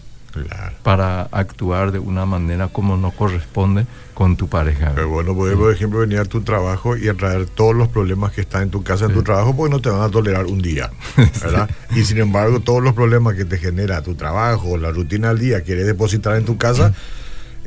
para 0.83 1.22
actuar 1.33 1.92
de 1.92 1.99
una 1.99 2.27
manera 2.27 2.68
como 2.68 2.96
no 2.96 3.11
corresponde 3.11 3.87
con 4.14 4.37
tu 4.37 4.49
pareja. 4.49 4.92
Pero 4.94 5.09
bueno, 5.09 5.35
puedes, 5.35 5.57
por 5.57 5.72
ejemplo, 5.72 6.01
venir 6.01 6.18
a 6.18 6.25
tu 6.25 6.42
trabajo 6.42 6.96
y 6.96 7.09
a 7.09 7.14
traer 7.14 7.46
todos 7.46 7.75
los 7.75 7.88
problemas 7.88 8.33
que 8.33 8.40
están 8.40 8.62
en 8.62 8.70
tu 8.70 8.83
casa, 8.83 9.07
en 9.07 9.12
tu 9.12 9.22
trabajo, 9.22 9.57
porque 9.57 9.75
no 9.75 9.81
te 9.81 9.90
van 9.90 10.03
a 10.03 10.09
tolerar 10.09 10.46
un 10.46 10.62
día, 10.62 10.90
¿verdad? 11.42 11.68
Y 11.94 12.05
sin 12.05 12.18
embargo, 12.18 12.61
todos 12.61 12.83
los 12.83 12.94
problemas 12.94 13.35
que 13.35 13.44
te 13.44 13.59
genera 13.59 14.03
tu 14.03 14.14
trabajo, 14.14 14.77
la 14.77 14.90
rutina 14.90 15.29
del 15.29 15.38
día, 15.38 15.61
quieres 15.62 15.87
depositar 15.87 16.37
en 16.37 16.44
tu 16.44 16.57
casa, 16.57 16.94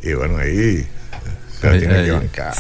y 0.01 0.13
bueno, 0.13 0.37
ahí 0.37 0.87
se 1.61 1.79
tiene 1.79 2.05
que 2.05 2.11
bancar. 2.11 2.53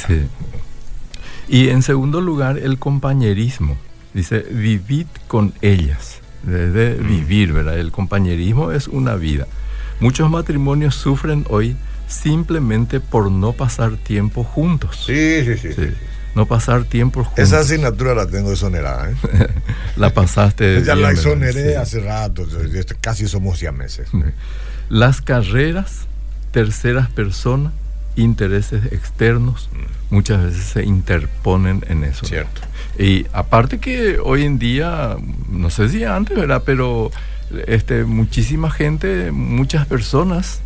Y 1.47 1.69
en 1.69 1.81
segundo 1.81 2.21
lugar, 2.21 2.59
el 2.59 2.77
compañerismo. 2.77 3.75
Dice, 4.13 4.45
vivid 4.51 5.07
con 5.27 5.53
ellas. 5.61 6.19
De, 6.43 6.97
mm. 6.99 7.07
vivir, 7.07 7.53
¿verdad? 7.53 7.79
El 7.79 7.91
compañerismo 7.91 8.71
es 8.71 8.87
una 8.87 9.15
vida. 9.15 9.47
Muchos 9.99 10.29
matrimonios 10.29 10.95
sufren 10.95 11.45
hoy 11.49 11.75
simplemente 12.07 12.99
por 12.99 13.31
no 13.31 13.53
pasar 13.53 13.97
tiempo 13.97 14.43
juntos. 14.43 15.03
Sí, 15.05 15.43
sí, 15.43 15.73
sí. 15.73 15.91
no 16.35 16.45
pasar 16.45 16.85
tiempo 16.85 17.23
juntos. 17.23 17.43
Esa 17.43 17.59
asignatura 17.59 18.15
la 18.15 18.27
tengo 18.27 18.51
exonerada. 18.51 19.11
¿eh? 19.11 19.15
la 19.95 20.13
pasaste. 20.13 20.83
ya 20.85 20.95
la 20.95 21.11
exoneré 21.11 21.77
hace 21.77 21.99
rato, 21.99 22.47
casi 23.01 23.27
somos 23.27 23.59
ya 23.59 23.71
meses. 23.71 24.09
Las 24.89 25.21
carreras, 25.21 26.07
terceras 26.51 27.09
personas, 27.09 27.73
intereses 28.15 28.91
externos, 28.91 29.69
muchas 30.09 30.43
veces 30.43 30.63
se 30.63 30.83
interponen 30.83 31.85
en 31.87 32.03
eso. 32.03 32.25
Cierto. 32.25 32.61
Y 32.97 33.27
aparte 33.33 33.79
que 33.79 34.19
hoy 34.19 34.43
en 34.43 34.59
día, 34.59 35.15
no 35.49 35.69
sé 35.69 35.89
si 35.89 36.03
antes, 36.03 36.37
¿verdad? 36.37 36.63
Pero 36.65 37.11
este, 37.67 38.05
muchísima 38.05 38.69
gente, 38.69 39.31
muchas 39.31 39.85
personas 39.87 40.61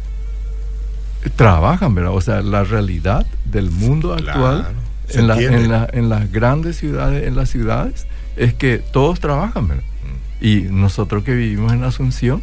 trabajan, 1.35 1.95
¿verdad? 1.95 2.13
O 2.13 2.21
sea, 2.21 2.41
la 2.41 2.63
realidad 2.63 3.25
del 3.45 3.71
mundo 3.71 4.13
actual 4.13 4.67
en, 5.09 5.29
en, 5.29 6.09
las 6.09 6.31
grandes 6.31 6.77
ciudades, 6.77 7.27
en 7.27 7.35
las 7.35 7.49
ciudades, 7.49 8.07
es 8.35 8.53
que 8.53 8.79
todos 8.79 9.19
trabajan, 9.19 9.67
¿verdad? 9.67 9.83
Mm. 9.83 10.45
Y 10.45 10.61
nosotros 10.69 11.23
que 11.23 11.33
vivimos 11.33 11.71
en 11.73 11.83
Asunción, 11.83 12.41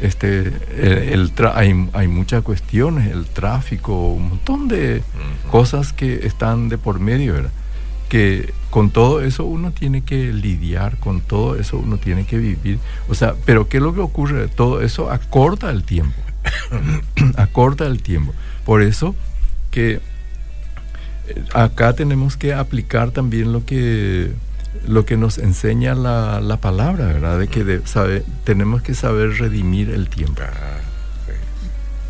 este, 0.00 0.52
el, 1.12 1.32
hay, 1.54 1.88
hay, 1.92 2.08
muchas 2.08 2.42
cuestiones, 2.42 3.10
el 3.10 3.26
tráfico, 3.26 4.12
un 4.12 4.30
montón 4.30 4.68
de 4.68 5.02
cosas 5.50 5.92
que 5.92 6.26
están 6.26 6.68
de 6.68 6.78
por 6.78 7.00
medio, 7.00 7.34
¿verdad? 7.34 7.50
Que 8.08 8.52
con 8.70 8.90
todo 8.90 9.20
eso 9.20 9.44
uno 9.44 9.72
tiene 9.72 10.02
que 10.02 10.32
lidiar, 10.32 10.96
con 10.98 11.20
todo 11.20 11.56
eso 11.56 11.78
uno 11.78 11.98
tiene 11.98 12.24
que 12.24 12.38
vivir. 12.38 12.78
O 13.08 13.14
sea, 13.14 13.34
pero 13.44 13.68
¿qué 13.68 13.78
es 13.78 13.82
lo 13.82 13.94
que 13.94 14.00
ocurre? 14.00 14.48
Todo 14.48 14.80
eso 14.80 15.10
acorta 15.10 15.70
el 15.70 15.84
tiempo. 15.84 16.16
acorta 17.36 17.86
el 17.86 18.02
tiempo. 18.02 18.32
Por 18.64 18.82
eso 18.82 19.14
que 19.70 19.94
eh, 19.94 20.00
acá 21.52 21.94
tenemos 21.94 22.36
que 22.36 22.54
aplicar 22.54 23.10
también 23.10 23.52
lo 23.52 23.64
que 23.64 24.32
lo 24.86 25.04
que 25.04 25.16
nos 25.16 25.38
enseña 25.38 25.94
la, 25.94 26.40
la 26.40 26.58
palabra, 26.58 27.06
¿verdad? 27.06 27.40
De 27.40 27.48
que 27.48 27.80
sabe, 27.86 28.22
tenemos 28.44 28.82
que 28.82 28.94
saber 28.94 29.30
redimir 29.38 29.90
el 29.90 30.08
tiempo. 30.08 30.42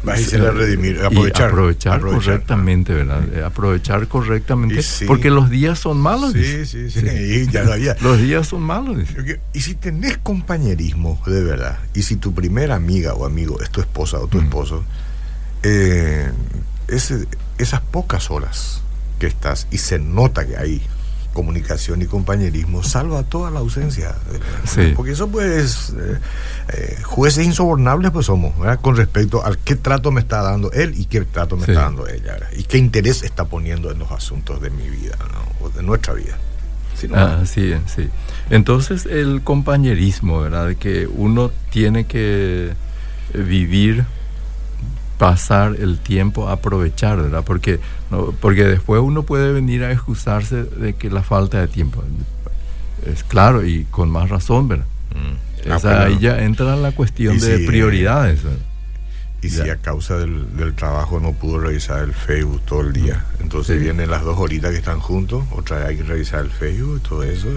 Ah, 0.06 0.14
redimir, 0.52 1.02
aprovechar, 1.02 1.48
aprovechar, 1.48 2.00
correctamente, 2.00 2.94
¿verdad? 2.94 3.44
Aprovechar 3.44 4.08
correctamente, 4.08 4.80
porque 5.06 5.30
los 5.30 5.50
días 5.50 5.78
son 5.78 5.98
malos. 5.98 6.32
Sí, 6.32 6.66
sí, 6.66 6.90
sí. 6.90 7.02
los 8.00 8.18
días 8.18 8.46
son 8.46 8.62
malos. 8.62 8.98
Y 9.52 9.60
si 9.60 9.74
tenés 9.74 10.18
compañerismo, 10.18 11.20
de 11.26 11.42
verdad, 11.42 11.78
y 11.94 12.02
si 12.02 12.16
tu 12.16 12.34
primera 12.34 12.76
amiga 12.76 13.14
o 13.14 13.26
amigo 13.26 13.60
es 13.60 13.70
tu 13.70 13.80
esposa 13.80 14.18
o 14.18 14.26
tu 14.26 14.38
esposo, 14.38 14.84
eh, 15.62 16.30
esas 16.88 17.80
pocas 17.90 18.30
horas 18.30 18.82
que 19.18 19.26
estás 19.26 19.66
y 19.70 19.78
se 19.78 19.98
nota 19.98 20.46
que 20.46 20.56
hay 20.56 20.82
comunicación 21.33 22.03
y 22.03 22.07
compañerismo 22.07 22.83
salva 22.83 23.23
toda 23.23 23.51
la 23.51 23.61
ausencia. 23.61 24.14
Porque 24.97 25.12
eso 25.12 25.29
pues, 25.29 25.95
eh, 25.99 26.19
eh, 26.73 26.99
jueces 27.05 27.47
insobornables 27.47 28.11
pues 28.11 28.27
somos, 28.27 28.55
con 28.81 28.97
respecto 28.97 29.45
al 29.45 29.59
qué 29.59 29.77
trato 29.77 30.11
me 30.11 30.21
está 30.21 30.43
dando 30.43 30.71
él 30.73 30.95
y 30.97 31.07
qué 31.07 31.23
trato 31.23 31.57
me 31.57 31.62
está 31.62 31.83
dando 31.83 32.07
ella, 32.09 32.38
y 32.57 32.64
qué 32.64 32.79
interés 32.79 33.23
está 33.23 33.45
poniendo 33.45 33.90
en 33.90 33.99
los 33.99 34.11
asuntos 34.11 34.61
de 34.61 34.71
mi 34.71 34.88
vida, 34.88 35.16
o 35.61 35.69
de 35.71 35.83
nuestra 35.83 36.14
vida. 36.14 36.37
ah, 37.14 37.43
sí, 37.47 37.75
sí. 37.87 38.09
Entonces 38.51 39.07
el 39.07 39.43
compañerismo, 39.43 40.40
¿verdad? 40.40 40.69
De 40.69 40.77
que 40.77 41.07
uno 41.07 41.51
tiene 41.71 42.05
que 42.05 42.75
vivir 43.33 44.05
pasar 45.20 45.76
el 45.78 45.98
tiempo, 45.98 46.48
aprovechar, 46.48 47.18
¿verdad? 47.20 47.44
Porque, 47.44 47.78
no, 48.11 48.33
porque 48.40 48.64
después 48.64 49.02
uno 49.02 49.22
puede 49.22 49.52
venir 49.52 49.85
a 49.85 49.92
excusarse 49.92 50.64
de 50.64 50.94
que 50.94 51.11
la 51.11 51.22
falta 51.22 51.61
de 51.61 51.68
tiempo. 51.68 52.02
Es 53.04 53.22
claro, 53.22 53.62
y 53.62 53.85
con 53.90 54.09
más 54.09 54.30
razón, 54.30 54.68
¿verdad? 54.68 54.87
Mm. 55.11 55.70
Ah, 55.70 56.04
ahí 56.04 56.18
ya 56.20 56.42
entra 56.42 56.74
la 56.74 56.92
cuestión 56.92 57.38
de 57.38 57.66
prioridades. 57.66 58.40
Y 59.42 59.50
si 59.50 59.68
a 59.68 59.76
causa 59.76 60.16
del, 60.16 60.72
trabajo 60.74 61.20
no 61.20 61.33
pudo 61.33 61.61
revisar 61.61 62.02
el 62.02 62.14
Facebook 62.14 62.62
todo 62.64 62.80
el 62.80 62.94
día, 62.94 63.22
entonces 63.40 63.78
vienen 63.78 64.09
las 64.09 64.22
dos 64.22 64.38
horitas 64.38 64.70
que 64.70 64.78
están 64.78 65.00
juntos, 65.00 65.44
otra 65.50 65.80
vez 65.80 65.87
hay 65.88 65.96
que 65.98 66.02
revisar 66.04 66.46
el 66.46 66.50
Facebook, 66.50 67.02
todo 67.02 67.24
eso. 67.24 67.48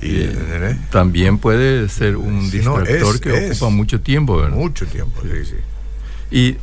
Y, 0.00 0.28
también 0.92 1.38
puede 1.38 1.88
ser 1.88 2.16
un 2.16 2.48
distractor 2.48 3.18
que 3.18 3.48
ocupa 3.48 3.68
mucho 3.68 4.00
tiempo, 4.00 4.36
¿verdad? 4.36 4.56
Mucho 4.56 4.86
tiempo, 4.86 5.22
sí, 5.22 5.44
sí. 5.44 5.56
Y 6.30 6.56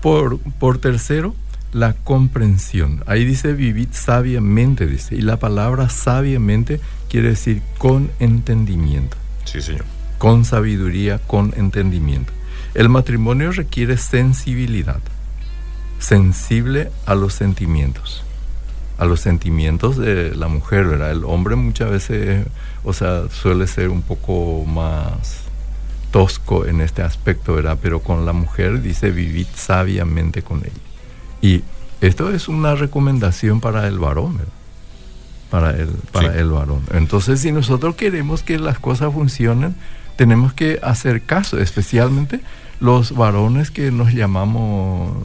por, 0.00 0.38
por 0.38 0.78
tercero, 0.78 1.34
la 1.72 1.92
comprensión. 1.92 3.02
Ahí 3.06 3.24
dice 3.24 3.52
vivid 3.52 3.88
sabiamente, 3.92 4.86
dice. 4.86 5.14
Y 5.14 5.22
la 5.22 5.38
palabra 5.38 5.88
sabiamente 5.88 6.80
quiere 7.08 7.30
decir 7.30 7.62
con 7.78 8.10
entendimiento. 8.18 9.16
Sí, 9.44 9.60
señor. 9.60 9.84
Con 10.18 10.44
sabiduría, 10.44 11.18
con 11.18 11.54
entendimiento. 11.56 12.32
El 12.74 12.88
matrimonio 12.88 13.52
requiere 13.52 13.96
sensibilidad. 13.96 15.00
Sensible 15.98 16.90
a 17.06 17.14
los 17.14 17.34
sentimientos. 17.34 18.24
A 18.98 19.06
los 19.06 19.20
sentimientos 19.20 19.96
de 19.96 20.34
la 20.34 20.48
mujer, 20.48 20.86
¿verdad? 20.86 21.10
El 21.10 21.24
hombre 21.24 21.56
muchas 21.56 21.90
veces, 21.90 22.46
o 22.84 22.92
sea, 22.92 23.28
suele 23.30 23.66
ser 23.66 23.88
un 23.88 24.02
poco 24.02 24.64
más 24.66 25.49
tosco 26.10 26.66
en 26.66 26.80
este 26.80 27.02
aspecto, 27.02 27.54
¿verdad? 27.54 27.78
Pero 27.80 28.00
con 28.00 28.26
la 28.26 28.32
mujer 28.32 28.82
dice 28.82 29.10
vivid 29.10 29.46
sabiamente 29.54 30.42
con 30.42 30.58
ella. 30.58 30.70
Y 31.40 31.62
esto 32.00 32.32
es 32.32 32.48
una 32.48 32.74
recomendación 32.74 33.60
para 33.60 33.86
el 33.86 33.98
varón, 33.98 34.38
¿verdad? 34.38 34.52
Para 35.50 35.70
el, 35.70 35.88
para 36.12 36.38
el 36.38 36.50
varón. 36.50 36.82
Entonces, 36.92 37.40
si 37.40 37.50
nosotros 37.50 37.96
queremos 37.96 38.42
que 38.42 38.58
las 38.58 38.78
cosas 38.78 39.12
funcionen, 39.12 39.74
tenemos 40.16 40.52
que 40.52 40.78
hacer 40.82 41.22
caso, 41.22 41.58
especialmente 41.58 42.40
los 42.78 43.12
varones 43.14 43.70
que 43.70 43.90
nos 43.90 44.12
llamamos 44.12 45.16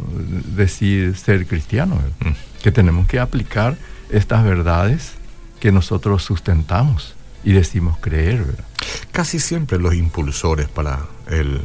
decir 0.55 1.15
ser 1.15 1.45
cristianos, 1.45 1.99
mm. 2.19 2.61
que 2.63 2.71
tenemos 2.71 3.07
que 3.07 3.19
aplicar 3.19 3.77
estas 4.09 4.43
verdades 4.43 5.13
que 5.59 5.71
nosotros 5.71 6.23
sustentamos 6.23 7.15
y 7.45 7.53
decimos 7.53 7.97
creer, 8.01 8.43
¿verdad? 8.43 8.65
Casi 9.11 9.39
siempre 9.39 9.77
los 9.77 9.93
impulsores 9.93 10.67
para 10.67 11.05
el 11.29 11.61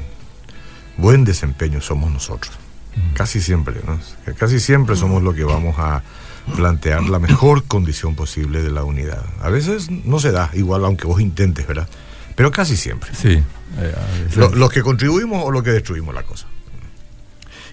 buen 0.96 1.24
desempeño 1.24 1.80
somos 1.80 2.12
nosotros. 2.12 2.52
Casi 3.14 3.40
siempre, 3.40 3.80
¿no? 3.86 3.98
Casi 4.36 4.60
siempre 4.60 4.94
somos 4.94 5.22
los 5.22 5.34
que 5.34 5.44
vamos 5.44 5.76
a 5.78 6.02
plantear 6.54 7.04
la 7.04 7.18
mejor 7.18 7.64
condición 7.64 8.14
posible 8.14 8.62
de 8.62 8.70
la 8.70 8.84
unidad. 8.84 9.24
A 9.40 9.48
veces 9.48 9.90
no 9.90 10.18
se 10.20 10.32
da, 10.32 10.50
igual 10.52 10.84
aunque 10.84 11.06
vos 11.06 11.20
intentes, 11.20 11.66
¿verdad? 11.66 11.88
Pero 12.36 12.50
casi 12.50 12.76
siempre. 12.76 13.10
Sí. 13.14 13.42
Eh, 13.78 13.94
los 14.54 14.70
que 14.70 14.82
contribuimos 14.82 15.42
o 15.44 15.50
los 15.50 15.62
que 15.62 15.70
destruimos 15.70 16.14
la 16.14 16.24
cosa. 16.24 16.46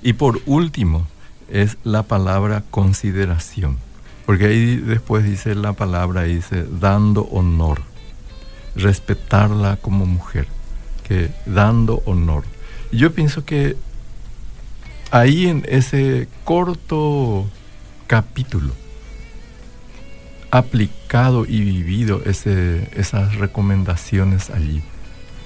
Y 0.02 0.14
por 0.14 0.40
último, 0.46 1.08
es 1.50 1.78
la 1.84 2.04
palabra 2.04 2.64
consideración. 2.70 3.78
Porque 4.26 4.46
ahí 4.46 4.78
después 4.78 5.24
dice 5.24 5.56
la 5.56 5.74
palabra, 5.74 6.24
dice 6.24 6.66
dando 6.80 7.24
honor 7.24 7.82
respetarla 8.78 9.78
como 9.78 10.06
mujer, 10.06 10.48
que 11.08 11.32
dando 11.46 12.02
honor. 12.06 12.44
yo 12.92 13.12
pienso 13.14 13.44
que 13.44 13.76
ahí 15.12 15.48
en 15.48 15.66
ese 15.68 16.28
corto 16.44 17.48
capítulo, 18.08 18.72
aplicado 20.52 21.46
y 21.46 21.60
vivido 21.62 22.22
ese, 22.26 22.90
esas 22.98 23.36
recomendaciones 23.36 24.50
allí, 24.50 24.82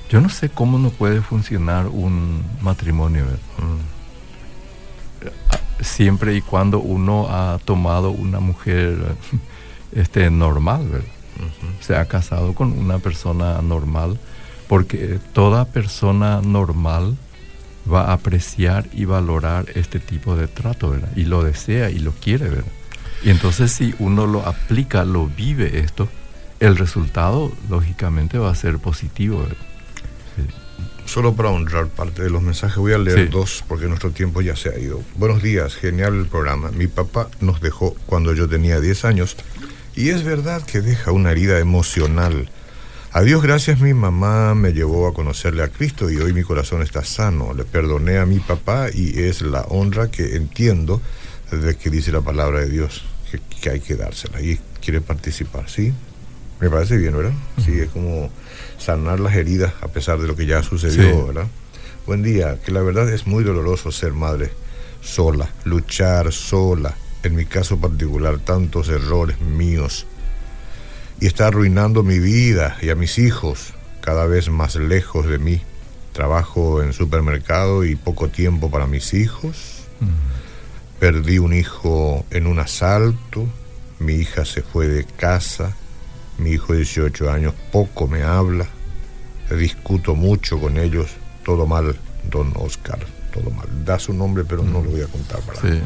yo 0.10 0.20
no 0.20 0.30
sé 0.30 0.50
cómo 0.50 0.78
no 0.78 0.90
puede 0.90 1.22
funcionar 1.22 1.88
un 1.88 2.44
matrimonio. 2.62 3.24
Mm. 3.58 3.80
Siempre 5.84 6.36
y 6.36 6.42
cuando 6.42 6.80
uno 6.80 7.28
ha 7.30 7.58
tomado 7.64 8.12
una 8.12 8.40
mujer 8.40 9.16
este, 9.94 10.30
normal, 10.30 10.88
¿verdad? 10.88 11.21
Se 11.80 11.96
ha 11.96 12.06
casado 12.06 12.54
con 12.54 12.72
una 12.72 13.00
persona 13.00 13.62
normal, 13.62 14.20
porque 14.68 15.20
toda 15.34 15.66
persona 15.66 16.42
normal 16.42 17.18
va 17.92 18.06
a 18.06 18.14
apreciar 18.14 18.88
y 18.94 19.06
valorar 19.06 19.66
este 19.76 20.00
tipo 20.00 20.36
de 20.36 20.48
trato, 20.48 20.92
¿verdad? 20.92 21.10
Y 21.16 21.26
lo 21.26 21.44
desea 21.44 21.90
y 21.90 22.00
lo 22.00 22.12
quiere, 22.12 22.50
¿verdad? 22.50 22.72
Y 23.24 23.30
entonces 23.30 23.72
si 23.72 23.94
uno 24.00 24.28
lo 24.28 24.46
aplica, 24.48 25.06
lo 25.06 25.28
vive 25.28 25.80
esto, 25.80 26.08
el 26.60 26.78
resultado 26.78 27.52
lógicamente 27.70 28.38
va 28.38 28.52
a 28.52 28.56
ser 28.56 28.80
positivo, 28.80 29.42
¿verdad? 29.42 29.58
Solo 31.06 31.36
para 31.36 31.50
honrar 31.50 31.88
parte 31.88 32.24
de 32.24 32.30
los 32.30 32.42
mensajes 32.42 32.78
voy 32.78 32.94
a 32.94 32.98
leer 32.98 33.30
dos 33.30 33.66
porque 33.68 33.88
nuestro 33.88 34.12
tiempo 34.12 34.42
ya 34.42 34.56
se 34.56 34.70
ha 34.70 34.80
ido. 34.80 35.02
Buenos 35.16 35.44
días, 35.44 35.76
genial 35.76 36.14
el 36.18 36.28
programa. 36.28 36.72
Mi 36.72 36.88
papá 36.88 37.28
nos 37.42 37.60
dejó 37.60 37.96
cuando 38.06 38.34
yo 38.34 38.48
tenía 38.48 38.80
10 38.80 39.06
años 39.06 39.36
y 39.96 40.10
es 40.10 40.24
verdad 40.24 40.64
que 40.64 40.82
deja 40.82 41.12
una 41.12 41.32
herida 41.32 41.60
emocional. 41.60 42.50
A 43.14 43.22
Dios 43.24 43.44
gracias 43.44 43.80
mi 43.82 43.94
mamá 43.94 44.56
me 44.56 44.72
llevó 44.72 45.08
a 45.08 45.14
conocerle 45.14 45.64
a 45.64 45.68
Cristo 45.68 46.10
y 46.10 46.18
hoy 46.18 46.34
mi 46.34 46.44
corazón 46.44 46.82
está 46.82 47.04
sano. 47.04 47.54
Le 47.54 47.66
perdoné 47.66 48.18
a 48.18 48.26
mi 48.26 48.40
papá 48.40 48.88
y 48.94 49.20
es 49.20 49.42
la 49.42 49.62
honra 49.64 50.10
que 50.10 50.36
entiendo 50.36 51.02
de 51.52 51.76
que 51.76 51.90
dice 51.90 52.12
la 52.12 52.22
palabra 52.22 52.62
de 52.62 52.70
Dios. 52.70 53.04
que, 53.62 53.70
hay 53.70 53.82
que 53.82 53.96
dársela 53.96 54.42
y 54.42 54.60
quiere 54.82 55.02
participar, 55.02 55.70
¿sí? 55.70 55.94
Me 56.60 56.70
parece 56.70 56.98
bien, 56.98 57.16
¿verdad? 57.16 57.34
Sí, 57.66 57.80
es 57.80 57.90
como 57.90 58.30
sanar 58.78 59.20
las 59.20 59.36
heridas 59.36 59.74
a 59.82 59.88
pesar 59.88 60.20
de 60.20 60.28
lo 60.28 60.36
que 60.36 60.46
ya 60.46 60.64
sucedió, 60.64 61.28
¿verdad? 61.28 61.48
Buen 62.06 62.24
día, 62.24 62.60
que 62.64 62.72
la 62.72 62.82
verdad 62.82 63.12
es 63.12 63.28
muy 63.28 63.44
doloroso 63.44 63.92
ser 63.92 64.14
madre 64.14 64.52
sola, 65.02 65.50
luchar 65.66 66.32
sola, 66.32 66.96
en 67.24 67.36
mi 67.36 67.46
caso 67.46 67.80
particular, 67.80 68.40
tantos 68.40 68.90
errores 68.90 69.40
míos, 69.40 70.06
y 71.20 71.28
está 71.28 71.48
arruinando 71.48 72.04
mi 72.04 72.20
vida 72.20 72.78
y 72.82 72.90
a 72.90 72.96
mis 72.96 73.20
hijos 73.20 73.74
cada 74.02 74.26
vez 74.26 74.50
más 74.50 74.76
lejos 74.76 75.28
de 75.28 75.38
mí. 75.38 75.62
Trabajo 76.14 76.82
en 76.82 76.94
supermercado 76.94 77.86
y 77.86 77.96
poco 77.96 78.28
tiempo 78.28 78.70
para 78.70 78.88
mis 78.88 79.14
hijos. 79.14 79.84
Perdí 81.00 81.38
un 81.38 81.54
hijo 81.54 82.26
en 82.32 82.48
un 82.48 82.60
asalto. 82.60 83.48
Mi 84.00 84.16
hija 84.16 84.46
se 84.46 84.64
fue 84.64 84.88
de 84.88 85.06
casa. 85.06 85.76
Mi 86.38 86.52
hijo 86.52 86.74
de 86.74 86.80
18 86.80 87.32
años 87.32 87.54
poco 87.72 88.08
me 88.08 88.24
habla. 88.24 88.68
Discuto 89.56 90.16
mucho 90.16 90.60
con 90.60 90.78
ellos. 90.78 91.12
Todo 91.46 91.68
mal, 91.68 91.96
don 92.30 92.52
Oscar. 92.58 93.00
Todo 93.32 93.52
mal. 93.52 93.68
Da 93.86 94.00
su 94.00 94.12
nombre, 94.12 94.44
pero 94.44 94.64
no 94.64 94.82
lo 94.82 94.90
voy 94.90 95.02
a 95.02 95.08
contar 95.08 95.40
para. 95.42 95.62
Sí. 95.62 95.82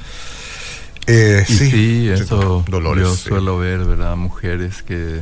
Eh, 1.08 1.44
sí, 1.48 1.70
sí, 1.70 2.10
eso 2.10 2.66
Dolores, 2.68 3.04
yo 3.04 3.16
suelo 3.16 3.60
ver, 3.60 3.86
¿verdad? 3.86 4.16
Mujeres 4.16 4.82
que 4.82 5.22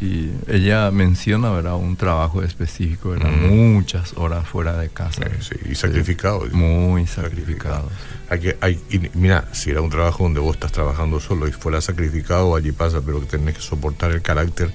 y 0.00 0.30
ella 0.46 0.90
menciona, 0.92 1.50
¿verdad? 1.50 1.74
Un 1.74 1.96
trabajo 1.96 2.42
específico, 2.42 3.10
¿verdad? 3.10 3.30
Muchas 3.30 4.12
horas 4.16 4.46
fuera 4.46 4.76
de 4.76 4.88
casa. 4.90 5.22
sí, 5.40 5.56
y 5.68 5.74
sacrificado. 5.74 6.46
muy 6.52 7.06
sacrificado. 7.06 7.90
Hay 8.30 8.40
que, 8.40 8.56
hay, 8.60 8.80
mira, 9.14 9.46
si 9.52 9.70
era 9.70 9.80
un 9.80 9.90
trabajo 9.90 10.22
donde 10.22 10.38
vos 10.38 10.54
estás 10.54 10.70
trabajando 10.70 11.18
solo 11.18 11.48
y 11.48 11.52
fuera 11.52 11.80
sacrificado, 11.80 12.54
allí 12.54 12.70
pasa, 12.72 13.00
pero 13.04 13.20
que 13.20 13.26
tenés 13.26 13.56
que 13.56 13.60
soportar 13.60 14.12
el 14.12 14.22
carácter 14.22 14.70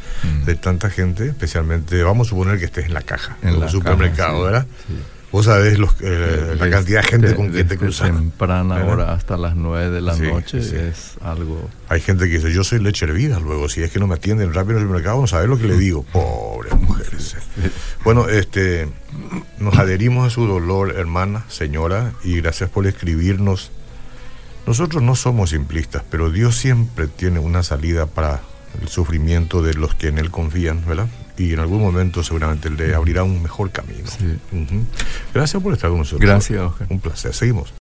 de 0.45 0.55
tanta 0.55 0.89
gente, 0.89 1.27
especialmente, 1.27 2.01
vamos 2.03 2.27
a 2.27 2.29
suponer 2.31 2.59
que 2.59 2.65
estés 2.65 2.87
en 2.87 2.93
la 2.93 3.01
caja, 3.01 3.37
en 3.43 3.61
el 3.61 3.69
supermercado, 3.69 4.41
¿verdad? 4.43 4.67
Vos 5.33 5.45
sabés 5.45 5.79
los, 5.79 5.95
eh, 6.01 6.55
la 6.59 6.69
cantidad 6.69 7.01
de 7.01 7.07
gente 7.07 7.33
con 7.33 7.49
quien 7.49 7.67
te 7.67 7.75
cruzas. 7.75 8.11
temprana 8.11 8.85
hora 8.85 9.13
hasta 9.13 9.35
las 9.35 9.55
9 9.55 9.89
de 9.89 9.99
la 9.99 10.15
noche 10.15 10.59
es 10.59 11.15
algo... 11.23 11.71
Hay 11.89 12.01
gente 12.01 12.25
que 12.25 12.35
dice, 12.35 12.53
yo 12.53 12.63
soy 12.63 12.77
leche 12.77 13.05
hervida 13.05 13.39
luego, 13.39 13.67
si 13.67 13.81
es 13.81 13.89
que 13.89 13.97
no 13.97 14.05
me 14.05 14.13
atienden 14.13 14.53
rápido 14.53 14.77
en 14.77 14.83
el 14.83 14.91
mercado, 14.91 15.19
no 15.19 15.25
sabés 15.25 15.49
lo 15.49 15.57
que 15.57 15.67
le 15.67 15.75
digo. 15.75 16.03
Pobres 16.13 16.75
mujeres. 16.79 17.35
Bueno, 18.03 18.29
este, 18.29 18.87
nos 19.57 19.75
adherimos 19.79 20.27
a 20.27 20.29
su 20.29 20.45
dolor, 20.45 20.91
hermana, 20.95 21.45
señora, 21.47 22.13
y 22.23 22.39
gracias 22.39 22.69
por 22.69 22.85
escribirnos. 22.85 23.71
Nosotros 24.67 25.01
no 25.01 25.15
somos 25.15 25.49
simplistas, 25.49 26.03
pero 26.11 26.29
Dios 26.29 26.57
siempre 26.57 27.07
tiene 27.07 27.39
una 27.39 27.63
salida 27.63 28.05
para 28.05 28.41
el 28.79 28.87
sufrimiento 28.87 29.63
de 29.63 29.73
los 29.73 29.95
que 29.95 30.09
en 30.09 30.19
Él 30.19 30.29
confían, 30.29 30.85
¿verdad? 30.87 31.07
Y 31.37 31.53
en 31.53 31.59
algún 31.59 31.81
momento 31.81 32.23
seguramente 32.23 32.69
le 32.69 32.93
abrirá 32.93 33.23
un 33.23 33.41
mejor 33.41 33.71
camino. 33.71 34.09
Gracias 35.33 35.61
por 35.61 35.73
estar 35.73 35.89
con 35.89 35.99
nosotros. 35.99 36.21
Gracias, 36.21 36.59
Oscar. 36.59 36.87
Un 36.89 36.99
placer. 36.99 37.33
Seguimos. 37.33 37.71